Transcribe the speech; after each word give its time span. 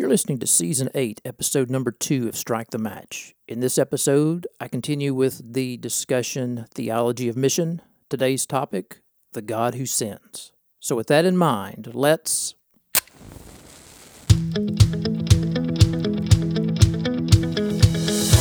You're 0.00 0.08
listening 0.08 0.38
to 0.38 0.46
Season 0.46 0.88
8, 0.94 1.22
Episode 1.24 1.68
Number 1.68 1.90
2 1.90 2.28
of 2.28 2.36
Strike 2.36 2.70
the 2.70 2.78
Match. 2.78 3.34
In 3.48 3.58
this 3.58 3.76
episode, 3.76 4.46
I 4.60 4.68
continue 4.68 5.12
with 5.12 5.54
the 5.54 5.76
discussion 5.76 6.66
Theology 6.72 7.28
of 7.28 7.36
Mission. 7.36 7.82
Today's 8.08 8.46
topic 8.46 9.00
The 9.32 9.42
God 9.42 9.74
Who 9.74 9.86
Sends. 9.86 10.52
So, 10.78 10.94
with 10.94 11.08
that 11.08 11.24
in 11.24 11.36
mind, 11.36 11.90
let's. 11.94 12.54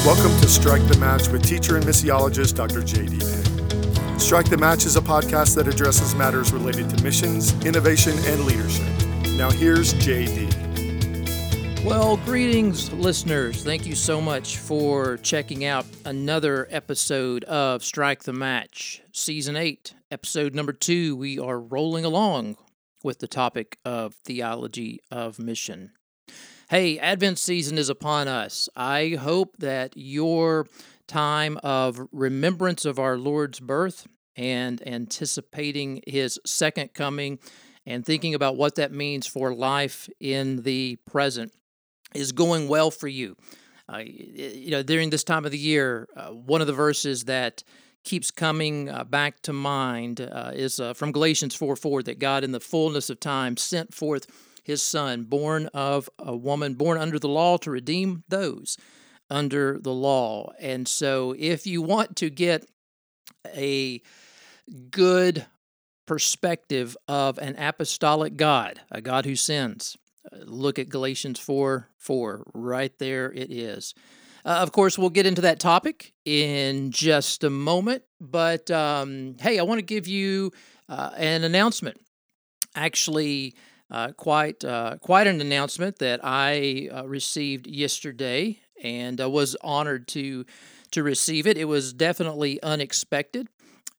Welcome 0.06 0.40
to 0.40 0.48
Strike 0.48 0.88
the 0.88 0.98
Match 1.00 1.28
with 1.30 1.42
teacher 1.42 1.76
and 1.76 1.86
missiologist 1.86 2.54
Dr. 2.54 2.84
J.D. 2.84 3.18
Payne. 3.18 4.20
Strike 4.20 4.52
the 4.52 4.60
Match 4.60 4.86
is 4.86 4.96
a 4.96 5.02
podcast 5.02 5.56
that 5.56 5.68
addresses 5.68 6.14
matters 6.14 6.54
related 6.54 6.88
to 6.92 7.04
missions, 7.04 7.60
innovation, 7.66 8.14
and 8.26 8.46
leadership. 8.46 8.86
Now, 9.38 9.50
here's 9.50 9.94
J.D. 9.94 10.47
Well, 11.88 12.18
greetings, 12.18 12.92
listeners. 12.92 13.64
Thank 13.64 13.86
you 13.86 13.96
so 13.96 14.20
much 14.20 14.58
for 14.58 15.16
checking 15.20 15.64
out 15.64 15.86
another 16.04 16.68
episode 16.70 17.46
of 17.46 17.82
Strike 17.82 18.24
the 18.24 18.34
Match, 18.34 19.02
Season 19.14 19.56
8, 19.56 19.96
Episode 20.12 20.54
Number 20.54 20.74
2. 20.74 21.16
We 21.16 21.40
are 21.40 21.58
rolling 21.58 22.04
along 22.04 22.58
with 23.06 23.20
the 23.20 23.28
topic 23.30 23.78
of 23.86 24.16
theology 24.26 25.00
of 25.10 25.40
mission. 25.40 25.94
Hey, 26.70 27.00
Advent 27.00 27.40
season 27.40 27.78
is 27.78 27.88
upon 27.88 28.28
us. 28.28 28.68
I 28.76 29.18
hope 29.18 29.56
that 29.60 29.94
your 29.96 30.68
time 31.08 31.58
of 31.64 32.06
remembrance 32.12 32.84
of 32.84 33.00
our 33.00 33.18
Lord's 33.18 33.62
birth 33.62 34.08
and 34.36 34.86
anticipating 34.86 36.04
his 36.06 36.38
second 36.46 36.94
coming 36.94 37.40
and 37.86 38.06
thinking 38.06 38.36
about 38.36 38.58
what 38.58 38.76
that 38.76 38.92
means 38.92 39.26
for 39.26 39.56
life 39.56 40.10
in 40.20 40.64
the 40.64 40.98
present 41.10 41.54
is 42.14 42.32
going 42.32 42.68
well 42.68 42.92
for 42.92 43.08
you. 43.08 43.36
Uh, 43.92 44.00
you 44.06 44.72
know, 44.72 44.84
during 44.84 45.10
this 45.10 45.24
time 45.24 45.46
of 45.46 45.52
the 45.52 45.58
year, 45.58 46.08
uh, 46.16 46.28
one 46.28 46.62
of 46.62 46.68
the 46.68 46.74
verses 46.74 47.26
that 47.26 47.64
keeps 48.04 48.32
coming 48.32 48.90
uh, 48.90 49.04
back 49.04 49.42
to 49.42 49.54
mind 49.54 50.22
uh, 50.22 50.52
is 50.54 50.80
uh, 50.80 50.94
from 50.94 51.12
Galatians 51.12 51.56
4 51.56 51.76
4 51.76 52.04
that 52.04 52.20
God, 52.20 52.44
in 52.44 52.52
the 52.52 52.60
fullness 52.60 53.10
of 53.10 53.20
time, 53.20 53.58
sent 53.58 53.94
forth 53.94 54.28
his 54.64 54.82
Son, 54.82 55.24
born 55.24 55.68
of 55.68 56.10
a 56.20 56.36
woman, 56.36 56.74
born 56.74 56.98
under 56.98 57.18
the 57.20 57.30
law, 57.30 57.58
to 57.58 57.72
redeem 57.72 58.24
those 58.28 58.78
under 59.30 59.80
the 59.80 59.94
law. 59.94 60.52
And 60.60 60.88
so, 60.88 61.34
if 61.38 61.66
you 61.66 61.82
want 61.82 62.18
to 62.18 62.30
get 62.30 62.66
a 63.46 64.02
good 64.90 65.46
perspective 66.06 66.98
of 67.08 67.38
an 67.38 67.56
apostolic 67.58 68.36
God, 68.36 68.82
a 68.92 69.02
God 69.02 69.26
who 69.26 69.36
sends, 69.36 69.98
look 70.46 70.80
at 70.80 70.90
Galatians 70.90 71.40
4 71.40 71.90
4. 71.98 72.44
Right 72.54 72.98
there 73.00 73.32
it 73.32 73.52
is. 73.52 73.94
Uh, 74.46 74.60
of 74.62 74.72
course, 74.72 74.98
we'll 74.98 75.10
get 75.10 75.26
into 75.26 75.42
that 75.42 75.60
topic 75.60 76.14
in 76.24 76.92
just 76.92 77.44
a 77.44 77.50
moment. 77.50 78.04
But 78.22 78.72
um, 78.72 79.36
hey, 79.40 79.60
I 79.60 79.64
want 79.64 79.80
to 79.80 79.86
give 79.86 80.08
you 80.08 80.52
uh, 80.88 81.12
an 81.18 81.44
announcement. 81.44 82.00
Actually, 82.76 83.56
uh, 83.92 84.12
quite 84.14 84.64
uh, 84.64 84.98
quite 85.02 85.28
an 85.28 85.42
announcement 85.42 86.00
that 86.00 86.22
I 86.24 86.90
uh, 86.94 87.08
received 87.08 87.68
yesterday, 87.68 88.60
and 88.82 89.20
was 89.20 89.56
honored 89.62 90.08
to 90.10 90.46
to 90.92 91.04
receive 91.04 91.48
it. 91.48 91.58
It 91.58 91.66
was 91.66 91.94
definitely 91.94 92.62
unexpected 92.64 93.50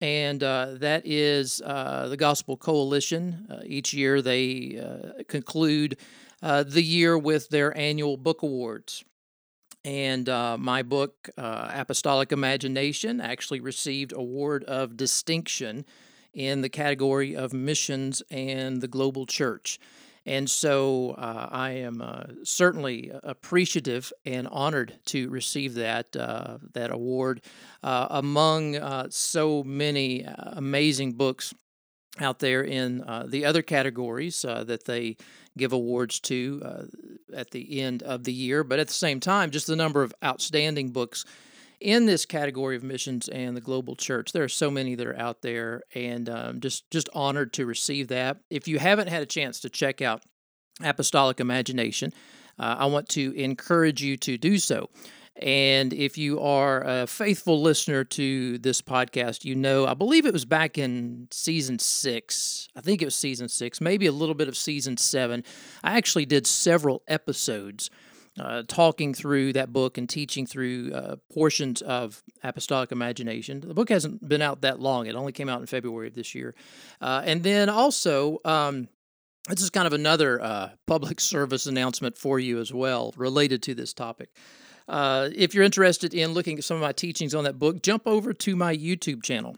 and 0.00 0.42
uh, 0.42 0.74
that 0.74 1.02
is 1.04 1.60
uh, 1.64 2.08
the 2.08 2.16
Gospel 2.16 2.56
Coalition. 2.56 3.46
Uh, 3.50 3.60
each 3.64 3.92
year 3.92 4.22
they 4.22 4.78
uh, 4.78 5.22
conclude 5.24 5.96
uh, 6.42 6.62
the 6.62 6.82
year 6.82 7.18
with 7.18 7.48
their 7.48 7.76
annual 7.76 8.16
book 8.16 8.42
awards. 8.42 9.04
And 9.84 10.28
uh, 10.28 10.58
my 10.58 10.82
book, 10.82 11.30
Apostolic 11.36 12.30
Imagination, 12.32 13.20
actually 13.20 13.60
received 13.60 14.12
award 14.12 14.64
of 14.64 14.96
distinction 14.96 15.84
in 16.34 16.60
the 16.60 16.68
category 16.68 17.34
of 17.34 17.52
missions 17.52 18.22
and 18.30 18.82
the 18.82 18.88
global 18.88 19.24
church. 19.24 19.78
And 20.28 20.48
so 20.48 21.12
uh, 21.12 21.48
I 21.50 21.70
am 21.70 22.02
uh, 22.02 22.24
certainly 22.44 23.10
appreciative 23.22 24.12
and 24.26 24.46
honored 24.48 24.92
to 25.06 25.30
receive 25.30 25.72
that 25.74 26.14
uh, 26.14 26.58
that 26.74 26.92
award 26.92 27.40
uh, 27.82 28.08
among 28.10 28.76
uh, 28.76 29.06
so 29.08 29.62
many 29.64 30.26
uh, 30.26 30.34
amazing 30.52 31.14
books 31.14 31.54
out 32.20 32.40
there 32.40 32.62
in 32.62 33.02
the 33.28 33.46
other 33.46 33.62
categories 33.62 34.42
that 34.42 34.84
they 34.84 35.16
give 35.56 35.72
awards 35.72 36.20
to 36.20 36.88
at 37.32 37.52
the 37.52 37.80
end 37.80 38.02
of 38.02 38.24
the 38.24 38.32
year. 38.32 38.64
But 38.64 38.80
at 38.80 38.88
the 38.88 38.92
same 38.92 39.20
time, 39.20 39.50
just 39.50 39.68
the 39.68 39.76
number 39.76 40.02
of 40.02 40.12
outstanding 40.22 40.90
books 40.90 41.24
in 41.80 42.06
this 42.06 42.26
category 42.26 42.76
of 42.76 42.82
missions 42.82 43.28
and 43.28 43.56
the 43.56 43.60
global 43.60 43.96
church. 43.96 44.32
There 44.32 44.44
are 44.44 44.48
so 44.48 44.70
many 44.70 44.94
that 44.94 45.06
are 45.06 45.18
out 45.18 45.42
there, 45.42 45.82
and 45.94 46.28
um, 46.28 46.60
just 46.60 46.90
just 46.90 47.08
honored 47.14 47.52
to 47.54 47.66
receive 47.66 48.08
that. 48.08 48.38
If 48.50 48.68
you 48.68 48.78
haven't 48.78 49.08
had 49.08 49.22
a 49.22 49.26
chance 49.26 49.60
to 49.60 49.70
check 49.70 50.02
out 50.02 50.22
Apostolic 50.82 51.40
Imagination, 51.40 52.12
uh, 52.58 52.76
I 52.78 52.86
want 52.86 53.08
to 53.10 53.32
encourage 53.32 54.02
you 54.02 54.16
to 54.18 54.38
do 54.38 54.58
so. 54.58 54.90
And 55.40 55.92
if 55.92 56.18
you 56.18 56.40
are 56.40 56.82
a 56.82 57.06
faithful 57.06 57.62
listener 57.62 58.02
to 58.02 58.58
this 58.58 58.82
podcast, 58.82 59.44
you 59.44 59.54
know, 59.54 59.86
I 59.86 59.94
believe 59.94 60.26
it 60.26 60.32
was 60.32 60.44
back 60.44 60.78
in 60.78 61.28
season 61.30 61.78
six. 61.78 62.68
I 62.74 62.80
think 62.80 63.02
it 63.02 63.04
was 63.04 63.14
season 63.14 63.48
six, 63.48 63.80
maybe 63.80 64.06
a 64.06 64.12
little 64.12 64.34
bit 64.34 64.48
of 64.48 64.56
season 64.56 64.96
seven. 64.96 65.44
I 65.84 65.96
actually 65.96 66.26
did 66.26 66.44
several 66.44 67.02
episodes 67.06 67.88
uh, 68.38 68.62
talking 68.66 69.14
through 69.14 69.52
that 69.54 69.72
book 69.72 69.98
and 69.98 70.08
teaching 70.08 70.46
through 70.46 70.92
uh, 70.92 71.16
portions 71.32 71.82
of 71.82 72.22
Apostolic 72.42 72.92
Imagination. 72.92 73.60
The 73.60 73.74
book 73.74 73.88
hasn't 73.88 74.26
been 74.28 74.42
out 74.42 74.62
that 74.62 74.80
long, 74.80 75.06
it 75.06 75.14
only 75.14 75.32
came 75.32 75.48
out 75.48 75.60
in 75.60 75.66
February 75.66 76.08
of 76.08 76.14
this 76.14 76.34
year. 76.34 76.54
Uh, 77.00 77.22
and 77.24 77.42
then 77.42 77.68
also, 77.68 78.38
um, 78.44 78.88
this 79.48 79.62
is 79.62 79.70
kind 79.70 79.86
of 79.86 79.92
another 79.92 80.40
uh, 80.40 80.70
public 80.86 81.20
service 81.20 81.66
announcement 81.66 82.18
for 82.18 82.38
you 82.38 82.58
as 82.58 82.72
well, 82.72 83.12
related 83.16 83.62
to 83.64 83.74
this 83.74 83.92
topic. 83.92 84.30
Uh, 84.88 85.28
if 85.34 85.54
you're 85.54 85.64
interested 85.64 86.14
in 86.14 86.32
looking 86.32 86.56
at 86.56 86.64
some 86.64 86.76
of 86.76 86.80
my 86.80 86.92
teachings 86.92 87.34
on 87.34 87.44
that 87.44 87.58
book, 87.58 87.82
jump 87.82 88.06
over 88.06 88.32
to 88.32 88.56
my 88.56 88.74
YouTube 88.74 89.22
channel. 89.22 89.56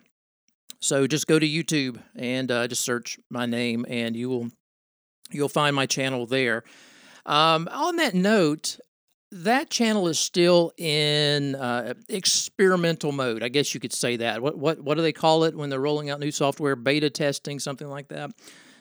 So 0.80 1.06
just 1.06 1.26
go 1.26 1.38
to 1.38 1.46
YouTube 1.46 2.00
and 2.16 2.50
uh, 2.50 2.66
just 2.66 2.82
search 2.82 3.18
my 3.30 3.46
name, 3.46 3.84
and 3.88 4.16
you 4.16 4.28
will 4.28 4.48
you'll 5.30 5.48
find 5.48 5.76
my 5.76 5.86
channel 5.86 6.26
there. 6.26 6.64
Um, 7.26 7.68
on 7.70 7.96
that 7.96 8.14
note, 8.14 8.78
that 9.32 9.70
channel 9.70 10.08
is 10.08 10.18
still 10.18 10.72
in 10.76 11.54
uh, 11.54 11.94
experimental 12.08 13.12
mode. 13.12 13.42
I 13.42 13.48
guess 13.48 13.74
you 13.74 13.80
could 13.80 13.92
say 13.92 14.16
that. 14.16 14.42
What 14.42 14.58
what 14.58 14.80
what 14.80 14.96
do 14.96 15.02
they 15.02 15.12
call 15.12 15.44
it 15.44 15.54
when 15.54 15.70
they're 15.70 15.80
rolling 15.80 16.10
out 16.10 16.20
new 16.20 16.32
software? 16.32 16.76
Beta 16.76 17.10
testing, 17.10 17.58
something 17.58 17.88
like 17.88 18.08
that. 18.08 18.30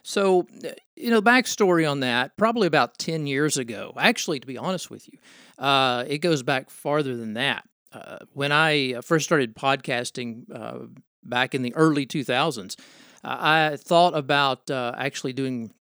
So, 0.02 0.48
uh, 0.66 0.70
you 0.96 1.12
know, 1.12 1.22
backstory 1.22 1.90
on 1.90 2.00
that. 2.00 2.36
Probably 2.38 2.68
about 2.68 2.98
ten 2.98 3.28
years 3.28 3.58
ago. 3.58 3.94
Actually, 3.98 4.40
to 4.40 4.48
be 4.48 4.58
honest 4.58 4.90
with 4.90 5.08
you, 5.12 5.20
uh, 5.64 6.06
it 6.08 6.20
goes 6.20 6.42
back 6.42 6.70
farther 6.70 7.16
than 7.16 7.34
that. 7.34 7.64
Uh, 7.92 8.18
when 8.34 8.52
I 8.52 8.94
uh, 8.96 9.02
first 9.02 9.26
started 9.26 9.56
podcasting 9.56 10.44
uh, 10.54 10.86
back 11.24 11.54
in 11.56 11.64
the 11.64 11.74
early 11.76 12.06
2000s, 12.06 12.76
I 13.24 13.78
thought 13.78 14.16
about 14.16 14.70
actually 14.70 15.34
doing 15.34 15.74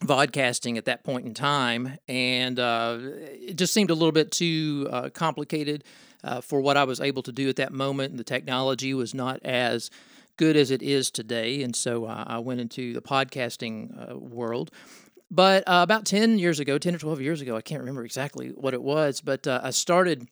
vodcasting 0.00 0.76
at 0.76 0.84
that 0.86 1.04
point 1.04 1.26
in 1.26 1.34
time, 1.34 1.98
and 2.08 2.58
uh, 2.58 2.98
it 3.00 3.56
just 3.56 3.72
seemed 3.72 3.90
a 3.90 3.94
little 3.94 4.12
bit 4.12 4.30
too 4.30 4.88
uh, 4.90 5.08
complicated 5.10 5.84
uh, 6.22 6.40
for 6.40 6.60
what 6.60 6.76
I 6.76 6.84
was 6.84 7.00
able 7.00 7.22
to 7.22 7.32
do 7.32 7.48
at 7.48 7.56
that 7.56 7.72
moment. 7.72 8.10
And 8.10 8.18
the 8.18 8.24
technology 8.24 8.94
was 8.94 9.14
not 9.14 9.40
as 9.44 9.90
good 10.36 10.56
as 10.56 10.70
it 10.70 10.82
is 10.82 11.10
today, 11.10 11.62
and 11.62 11.74
so 11.74 12.06
uh, 12.06 12.24
I 12.26 12.38
went 12.38 12.60
into 12.60 12.92
the 12.92 13.02
podcasting 13.02 14.12
uh, 14.12 14.18
world. 14.18 14.70
But 15.30 15.62
uh, 15.66 15.80
about 15.82 16.04
ten 16.06 16.38
years 16.38 16.60
ago, 16.60 16.78
ten 16.78 16.94
or 16.94 16.98
twelve 16.98 17.20
years 17.20 17.40
ago, 17.40 17.56
I 17.56 17.62
can't 17.62 17.80
remember 17.80 18.04
exactly 18.04 18.48
what 18.50 18.74
it 18.74 18.82
was, 18.82 19.20
but 19.20 19.46
I 19.46 19.70
started. 19.70 20.28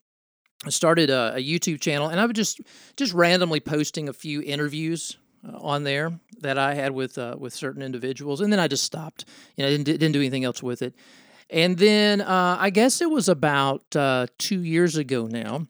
I 0.65 0.71
started 0.71 1.11
a, 1.11 1.35
a 1.35 1.41
YouTube 1.41 1.81
channel, 1.81 2.07
and 2.09 2.21
I 2.21 2.27
was 2.27 2.35
just 2.35 2.61
just 2.97 3.13
randomly 3.13 3.59
posting 3.59 4.09
a 4.09 4.13
few 4.13 4.43
interviews 4.43 5.17
uh, 5.17 5.22
on 5.45 5.85
there 5.85 6.19
that 6.41 6.59
I 6.59 6.75
had 6.75 6.93
with 6.93 7.19
uh, 7.19 7.37
with 7.39 7.55
certain 7.55 7.83
individuals, 7.83 8.41
and 8.41 8.53
then 8.53 8.61
I 8.61 8.69
just 8.69 8.85
stopped. 8.85 9.25
You 9.57 9.65
know, 9.65 9.71
didn't 9.71 9.85
didn't 9.85 10.13
do 10.13 10.21
anything 10.21 10.45
else 10.45 10.63
with 10.63 10.83
it. 10.83 10.95
And 11.51 11.77
then 11.77 12.21
uh, 12.21 12.57
I 12.59 12.71
guess 12.71 13.01
it 13.01 13.11
was 13.11 13.29
about 13.29 13.95
uh, 13.95 14.27
two 14.39 14.63
years 14.63 14.97
ago 14.97 15.27
now. 15.27 15.67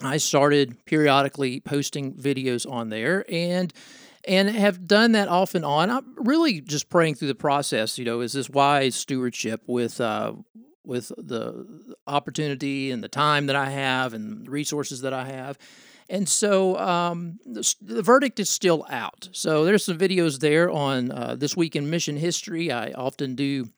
I 0.00 0.18
started 0.18 0.84
periodically 0.84 1.60
posting 1.60 2.14
videos 2.14 2.70
on 2.70 2.88
there, 2.88 3.24
and 3.28 3.72
and 4.26 4.48
have 4.48 4.86
done 4.86 5.12
that 5.12 5.28
off 5.28 5.54
and 5.54 5.64
on. 5.64 5.90
I'm 5.90 6.14
really 6.16 6.60
just 6.60 6.88
praying 6.88 7.16
through 7.16 7.28
the 7.28 7.34
process. 7.34 7.98
You 7.98 8.04
know, 8.04 8.20
is 8.20 8.32
this 8.32 8.48
wise 8.48 8.94
stewardship 8.94 9.62
with 9.66 10.00
uh, 10.00 10.34
with 10.88 11.12
the 11.18 11.86
opportunity 12.06 12.90
and 12.90 13.04
the 13.04 13.08
time 13.08 13.46
that 13.46 13.56
I 13.56 13.68
have 13.68 14.14
and 14.14 14.46
the 14.46 14.50
resources 14.50 15.02
that 15.02 15.12
I 15.12 15.26
have. 15.26 15.58
And 16.08 16.28
so 16.28 16.78
um, 16.78 17.38
the, 17.44 17.74
the, 17.82 18.02
verdict 18.02 18.40
is 18.40 18.48
still 18.48 18.86
out. 18.88 19.28
So 19.32 19.64
there's 19.64 19.84
some 19.84 19.98
videos 19.98 20.40
there 20.40 20.70
on 20.70 21.10
uh, 21.10 21.36
this 21.36 21.54
week 21.56 21.76
in 21.76 21.90
mission 21.90 22.16
history. 22.16 22.72
I 22.72 22.92
often 22.92 23.34
do 23.34 23.68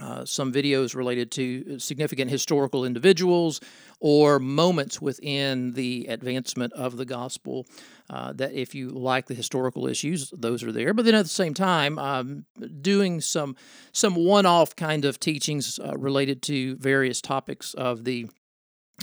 uh, 0.00 0.24
some 0.24 0.52
videos 0.52 0.94
related 0.94 1.30
to 1.32 1.78
significant 1.78 2.30
historical 2.30 2.84
individuals 2.84 3.60
or 3.98 4.38
moments 4.38 5.00
within 5.00 5.72
the 5.72 6.06
advancement 6.08 6.72
of 6.74 6.98
the 6.98 7.06
gospel. 7.06 7.66
Uh, 8.10 8.32
that 8.34 8.52
if 8.52 8.74
you 8.74 8.90
like 8.90 9.26
the 9.26 9.34
historical 9.34 9.86
issues, 9.86 10.30
those 10.36 10.62
are 10.62 10.70
there. 10.70 10.92
But 10.94 11.06
then 11.06 11.14
at 11.14 11.22
the 11.22 11.28
same 11.28 11.54
time, 11.54 11.98
um, 11.98 12.44
doing 12.80 13.20
some 13.20 13.56
some 13.92 14.14
one-off 14.14 14.76
kind 14.76 15.04
of 15.04 15.18
teachings 15.18 15.80
uh, 15.80 15.96
related 15.96 16.42
to 16.42 16.76
various 16.76 17.20
topics 17.20 17.74
of 17.74 18.04
the 18.04 18.28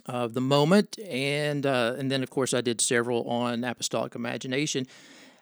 of 0.06 0.34
the 0.34 0.42
moment, 0.42 0.98
and 1.00 1.66
uh, 1.66 1.96
and 1.98 2.12
then 2.12 2.24
of 2.24 2.30
course 2.30 2.54
I 2.54 2.62
did 2.62 2.82
several 2.82 3.28
on 3.30 3.64
apostolic 3.64 4.16
imagination. 4.16 4.86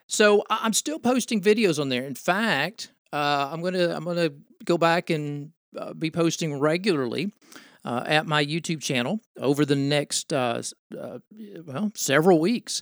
So 0.08 0.44
I'm 0.50 0.74
still 0.74 1.00
posting 1.00 1.42
videos 1.42 1.80
on 1.80 1.90
there. 1.90 2.04
In 2.04 2.16
fact, 2.16 2.92
uh, 3.14 3.50
I'm 3.52 3.62
gonna 3.62 3.96
I'm 3.96 4.04
gonna 4.04 4.32
go 4.66 4.78
back 4.78 5.10
and 5.10 5.52
uh, 5.78 5.94
be 5.94 6.12
posting 6.12 6.60
regularly 6.60 7.32
uh, 7.86 8.04
at 8.06 8.28
my 8.28 8.46
YouTube 8.46 8.82
channel 8.82 9.22
over 9.38 9.66
the 9.66 9.76
next, 9.76 10.34
uh, 10.34 10.62
well, 11.66 11.92
several 11.96 12.40
weeks. 12.40 12.82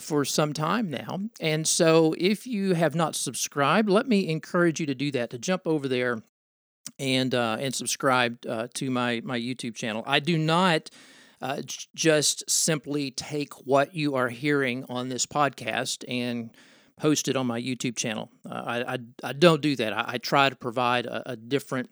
For 0.00 0.24
some 0.24 0.54
time 0.54 0.90
now. 0.90 1.20
And 1.40 1.64
so, 1.64 2.12
if 2.18 2.48
you 2.48 2.74
have 2.74 2.96
not 2.96 3.14
subscribed, 3.14 3.88
let 3.88 4.08
me 4.08 4.28
encourage 4.28 4.80
you 4.80 4.86
to 4.86 4.94
do 4.94 5.12
that, 5.12 5.30
to 5.30 5.38
jump 5.38 5.68
over 5.68 5.86
there 5.86 6.24
and 6.98 7.34
uh, 7.34 7.56
and 7.60 7.74
subscribe 7.74 8.38
uh, 8.48 8.68
to 8.74 8.90
my 8.90 9.20
my 9.24 9.38
YouTube 9.38 9.74
channel. 9.74 10.02
I 10.06 10.20
do 10.20 10.38
not 10.38 10.90
uh, 11.40 11.62
j- 11.62 11.86
just 11.94 12.48
simply 12.50 13.10
take 13.10 13.54
what 13.66 13.94
you 13.94 14.14
are 14.14 14.28
hearing 14.28 14.84
on 14.88 15.08
this 15.08 15.26
podcast 15.26 16.04
and 16.08 16.50
post 16.96 17.28
it 17.28 17.36
on 17.36 17.46
my 17.46 17.60
YouTube 17.60 17.96
channel. 17.96 18.28
Uh, 18.48 18.54
I, 18.54 18.94
I, 18.94 18.98
I 19.22 19.32
don't 19.32 19.62
do 19.62 19.76
that. 19.76 19.92
I, 19.92 20.04
I 20.08 20.18
try 20.18 20.48
to 20.48 20.56
provide 20.56 21.06
a, 21.06 21.32
a 21.32 21.36
different 21.36 21.90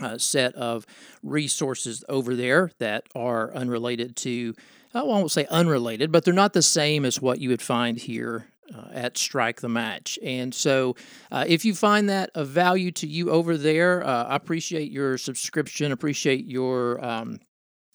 uh, 0.00 0.18
set 0.18 0.54
of 0.54 0.86
resources 1.22 2.04
over 2.08 2.34
there 2.34 2.72
that 2.78 3.04
are 3.14 3.54
unrelated 3.54 4.16
to, 4.16 4.54
I 4.94 5.02
won't 5.02 5.30
say 5.30 5.46
unrelated, 5.50 6.10
but 6.10 6.24
they're 6.24 6.34
not 6.34 6.54
the 6.54 6.62
same 6.62 7.04
as 7.04 7.20
what 7.20 7.40
you 7.40 7.50
would 7.50 7.62
find 7.62 7.98
here 7.98 8.46
uh, 8.74 8.88
at 8.92 9.18
Strike 9.18 9.60
the 9.60 9.68
Match. 9.68 10.18
And 10.22 10.54
so, 10.54 10.96
uh, 11.30 11.44
if 11.46 11.64
you 11.64 11.74
find 11.74 12.08
that 12.08 12.30
of 12.34 12.48
value 12.48 12.90
to 12.92 13.06
you 13.06 13.30
over 13.30 13.56
there, 13.56 14.04
uh, 14.04 14.24
I 14.24 14.36
appreciate 14.36 14.90
your 14.90 15.18
subscription, 15.18 15.92
appreciate 15.92 16.46
your. 16.46 17.04
Um, 17.04 17.40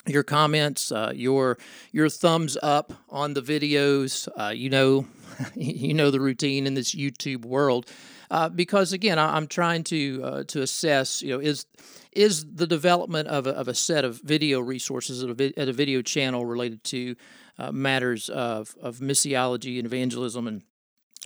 your 0.05 0.23
comments, 0.23 0.89
uh, 0.93 1.11
your 1.13 1.57
your 1.91 2.07
thumbs 2.07 2.57
up 2.63 2.93
on 3.09 3.33
the 3.33 3.41
videos. 3.41 4.29
Uh, 4.39 4.51
you 4.51 4.69
know, 4.69 5.05
you 5.53 5.93
know 5.93 6.11
the 6.11 6.21
routine 6.21 6.65
in 6.65 6.75
this 6.75 6.95
YouTube 6.95 7.43
world. 7.43 7.91
Uh, 8.29 8.49
because 8.49 8.93
again, 8.93 9.17
I, 9.17 9.37
am 9.37 9.47
trying 9.47 9.83
to 9.85 10.21
uh, 10.23 10.43
to 10.45 10.61
assess, 10.61 11.21
you 11.21 11.29
know, 11.29 11.39
is 11.39 11.65
is 12.11 12.45
the 12.55 12.67
development 12.67 13.27
of 13.27 13.47
a, 13.47 13.51
of 13.51 13.67
a 13.67 13.73
set 13.73 14.03
of 14.03 14.21
video 14.21 14.59
resources 14.59 15.23
at 15.23 15.29
a, 15.29 15.33
vi- 15.33 15.53
at 15.55 15.69
a 15.69 15.73
video 15.73 16.01
channel 16.01 16.45
related 16.45 16.83
to 16.85 17.15
uh, 17.57 17.71
matters 17.71 18.29
of 18.29 18.75
of 18.81 18.97
missiology 18.97 19.77
and 19.77 19.85
evangelism 19.85 20.47
and 20.47 20.63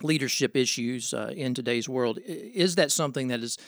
leadership 0.02 0.56
issues 0.56 1.12
uh, 1.12 1.32
in 1.36 1.54
today's 1.54 1.88
world. 1.88 2.18
Is 2.24 2.76
that 2.76 2.92
something 2.92 3.28
that 3.28 3.42
is 3.42 3.58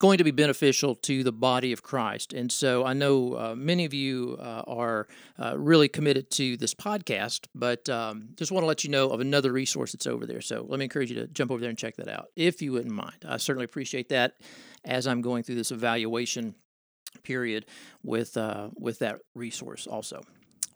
going 0.00 0.16
to 0.16 0.24
be 0.24 0.30
beneficial 0.30 0.94
to 0.94 1.22
the 1.22 1.30
body 1.30 1.72
of 1.72 1.82
Christ. 1.82 2.32
And 2.32 2.50
so 2.50 2.84
I 2.86 2.94
know 2.94 3.34
uh, 3.34 3.54
many 3.54 3.84
of 3.84 3.92
you 3.92 4.36
uh, 4.40 4.62
are 4.66 5.06
uh, 5.38 5.56
really 5.58 5.88
committed 5.88 6.30
to 6.32 6.56
this 6.56 6.74
podcast, 6.74 7.46
but 7.54 7.86
um, 7.90 8.30
just 8.34 8.50
want 8.50 8.62
to 8.62 8.66
let 8.66 8.82
you 8.82 8.90
know 8.90 9.10
of 9.10 9.20
another 9.20 9.52
resource 9.52 9.92
that's 9.92 10.06
over 10.06 10.26
there. 10.26 10.40
So 10.40 10.64
let 10.66 10.78
me 10.78 10.84
encourage 10.84 11.10
you 11.10 11.16
to 11.16 11.26
jump 11.28 11.50
over 11.50 11.60
there 11.60 11.68
and 11.68 11.78
check 11.78 11.96
that 11.96 12.08
out 12.08 12.28
if 12.34 12.62
you 12.62 12.72
wouldn't 12.72 12.94
mind. 12.94 13.26
I 13.28 13.36
certainly 13.36 13.66
appreciate 13.66 14.08
that 14.08 14.36
as 14.86 15.06
I'm 15.06 15.20
going 15.20 15.42
through 15.42 15.56
this 15.56 15.70
evaluation 15.70 16.54
period 17.22 17.66
with 18.02 18.38
uh, 18.38 18.70
with 18.76 19.00
that 19.00 19.18
resource 19.34 19.86
also. 19.86 20.22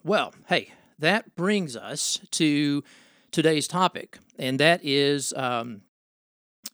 Well, 0.04 0.34
hey, 0.48 0.72
that 0.98 1.34
brings 1.34 1.76
us 1.76 2.20
to 2.32 2.84
today's 3.30 3.66
topic, 3.66 4.18
and 4.38 4.60
that 4.60 4.80
is 4.84 5.32
um, 5.34 5.80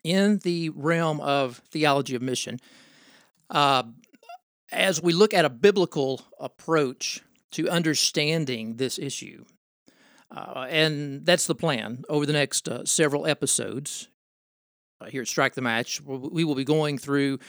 in 0.05 0.39
the 0.39 0.71
realm 0.71 1.21
of 1.21 1.59
theology 1.71 2.15
of 2.15 2.23
mission, 2.23 2.59
uh, 3.51 3.83
as 4.73 5.03
we 5.03 5.13
look 5.13 5.35
at 5.35 5.45
a 5.45 5.51
biblical 5.51 6.23
approach 6.39 7.23
to 7.53 7.69
understanding 7.69 8.77
this 8.77 8.99
issue, 8.99 9.45
uh, 10.35 10.67
and 10.69 11.27
that's 11.27 11.47
the 11.47 11.55
plan 11.55 12.05
over 12.09 12.25
the 12.25 12.33
next 12.33 12.69
uh, 12.69 12.85
several 12.85 13.27
episodes 13.27 14.09
uh, 15.01 15.07
here 15.07 15.23
at 15.23 15.29
Strike 15.29 15.55
the 15.55 15.63
Match. 15.63 16.01
We 16.01 16.45
will 16.45 16.55
be 16.55 16.65
going 16.65 16.99
through 16.99 17.41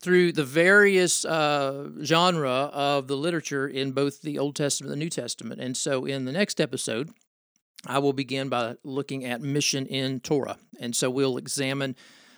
through 0.00 0.32
the 0.32 0.44
various 0.44 1.24
uh, 1.26 1.90
genre 2.02 2.70
of 2.72 3.06
the 3.06 3.16
literature 3.16 3.68
in 3.68 3.92
both 3.92 4.22
the 4.22 4.38
Old 4.38 4.56
Testament 4.56 4.92
and 4.92 5.00
the 5.00 5.04
New 5.04 5.10
Testament. 5.10 5.60
And 5.60 5.76
so, 5.76 6.06
in 6.06 6.24
the 6.24 6.32
next 6.32 6.60
episode, 6.60 7.10
I 7.86 7.98
will 7.98 8.12
begin 8.12 8.48
by 8.48 8.76
looking 8.84 9.24
at 9.24 9.40
mission 9.40 9.86
in 9.86 10.20
Torah, 10.20 10.58
and 10.80 10.94
so 10.94 11.10
we'll 11.10 11.38
examine 11.38 11.96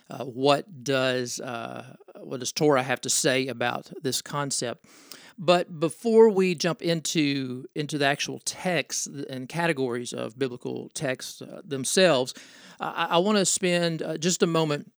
uh, 0.09 0.25
what 0.25 0.83
does 0.83 1.39
uh, 1.39 1.95
what 2.21 2.39
does 2.39 2.51
Torah 2.51 2.83
have 2.83 3.01
to 3.01 3.09
say 3.09 3.47
about 3.47 3.91
this 4.01 4.21
concept. 4.21 4.85
But 5.37 5.79
before 5.79 6.29
we 6.29 6.55
jump 6.55 6.81
into 6.81 7.65
into 7.75 7.97
the 7.97 8.05
actual 8.05 8.39
texts 8.39 9.07
and 9.07 9.49
categories 9.49 10.13
of 10.13 10.37
biblical 10.37 10.89
texts 10.93 11.41
uh, 11.41 11.61
themselves, 11.65 12.33
I, 12.79 13.07
I 13.11 13.17
want 13.17 13.37
to 13.37 13.45
spend 13.45 14.01
uh, 14.01 14.17
just 14.17 14.43
a 14.43 14.47
moment 14.47 14.91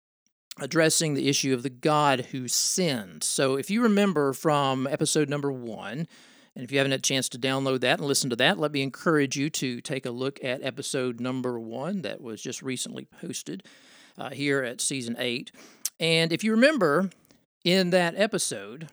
addressing 0.59 1.13
the 1.13 1.27
issue 1.27 1.53
of 1.53 1.63
the 1.63 1.69
God 1.69 2.27
who 2.31 2.47
sinned. 2.47 3.23
So, 3.23 3.55
if 3.55 3.69
you 3.69 3.81
remember 3.81 4.33
from 4.33 4.87
episode 4.87 5.29
number 5.29 5.51
one, 5.51 6.07
and 6.55 6.63
if 6.63 6.71
you 6.71 6.77
haven't 6.77 6.91
had 6.91 7.01
a 7.01 7.03
chance 7.03 7.27
to 7.29 7.39
download 7.39 7.81
that 7.81 7.99
and 7.99 8.07
listen 8.07 8.29
to 8.29 8.35
that, 8.37 8.57
let 8.57 8.71
me 8.71 8.81
encourage 8.81 9.35
you 9.35 9.49
to 9.51 9.81
take 9.81 10.05
a 10.05 10.11
look 10.11 10.41
at 10.43 10.63
episode 10.63 11.19
number 11.19 11.59
one 11.59 12.01
that 12.03 12.21
was 12.21 12.41
just 12.41 12.61
recently 12.61 13.05
posted 13.21 13.63
uh, 14.17 14.29
here 14.29 14.63
at 14.63 14.79
season 14.79 15.15
eight. 15.19 15.51
And 15.99 16.31
if 16.31 16.43
you 16.43 16.51
remember 16.51 17.09
in 17.63 17.89
that 17.89 18.13
episode, 18.15 18.87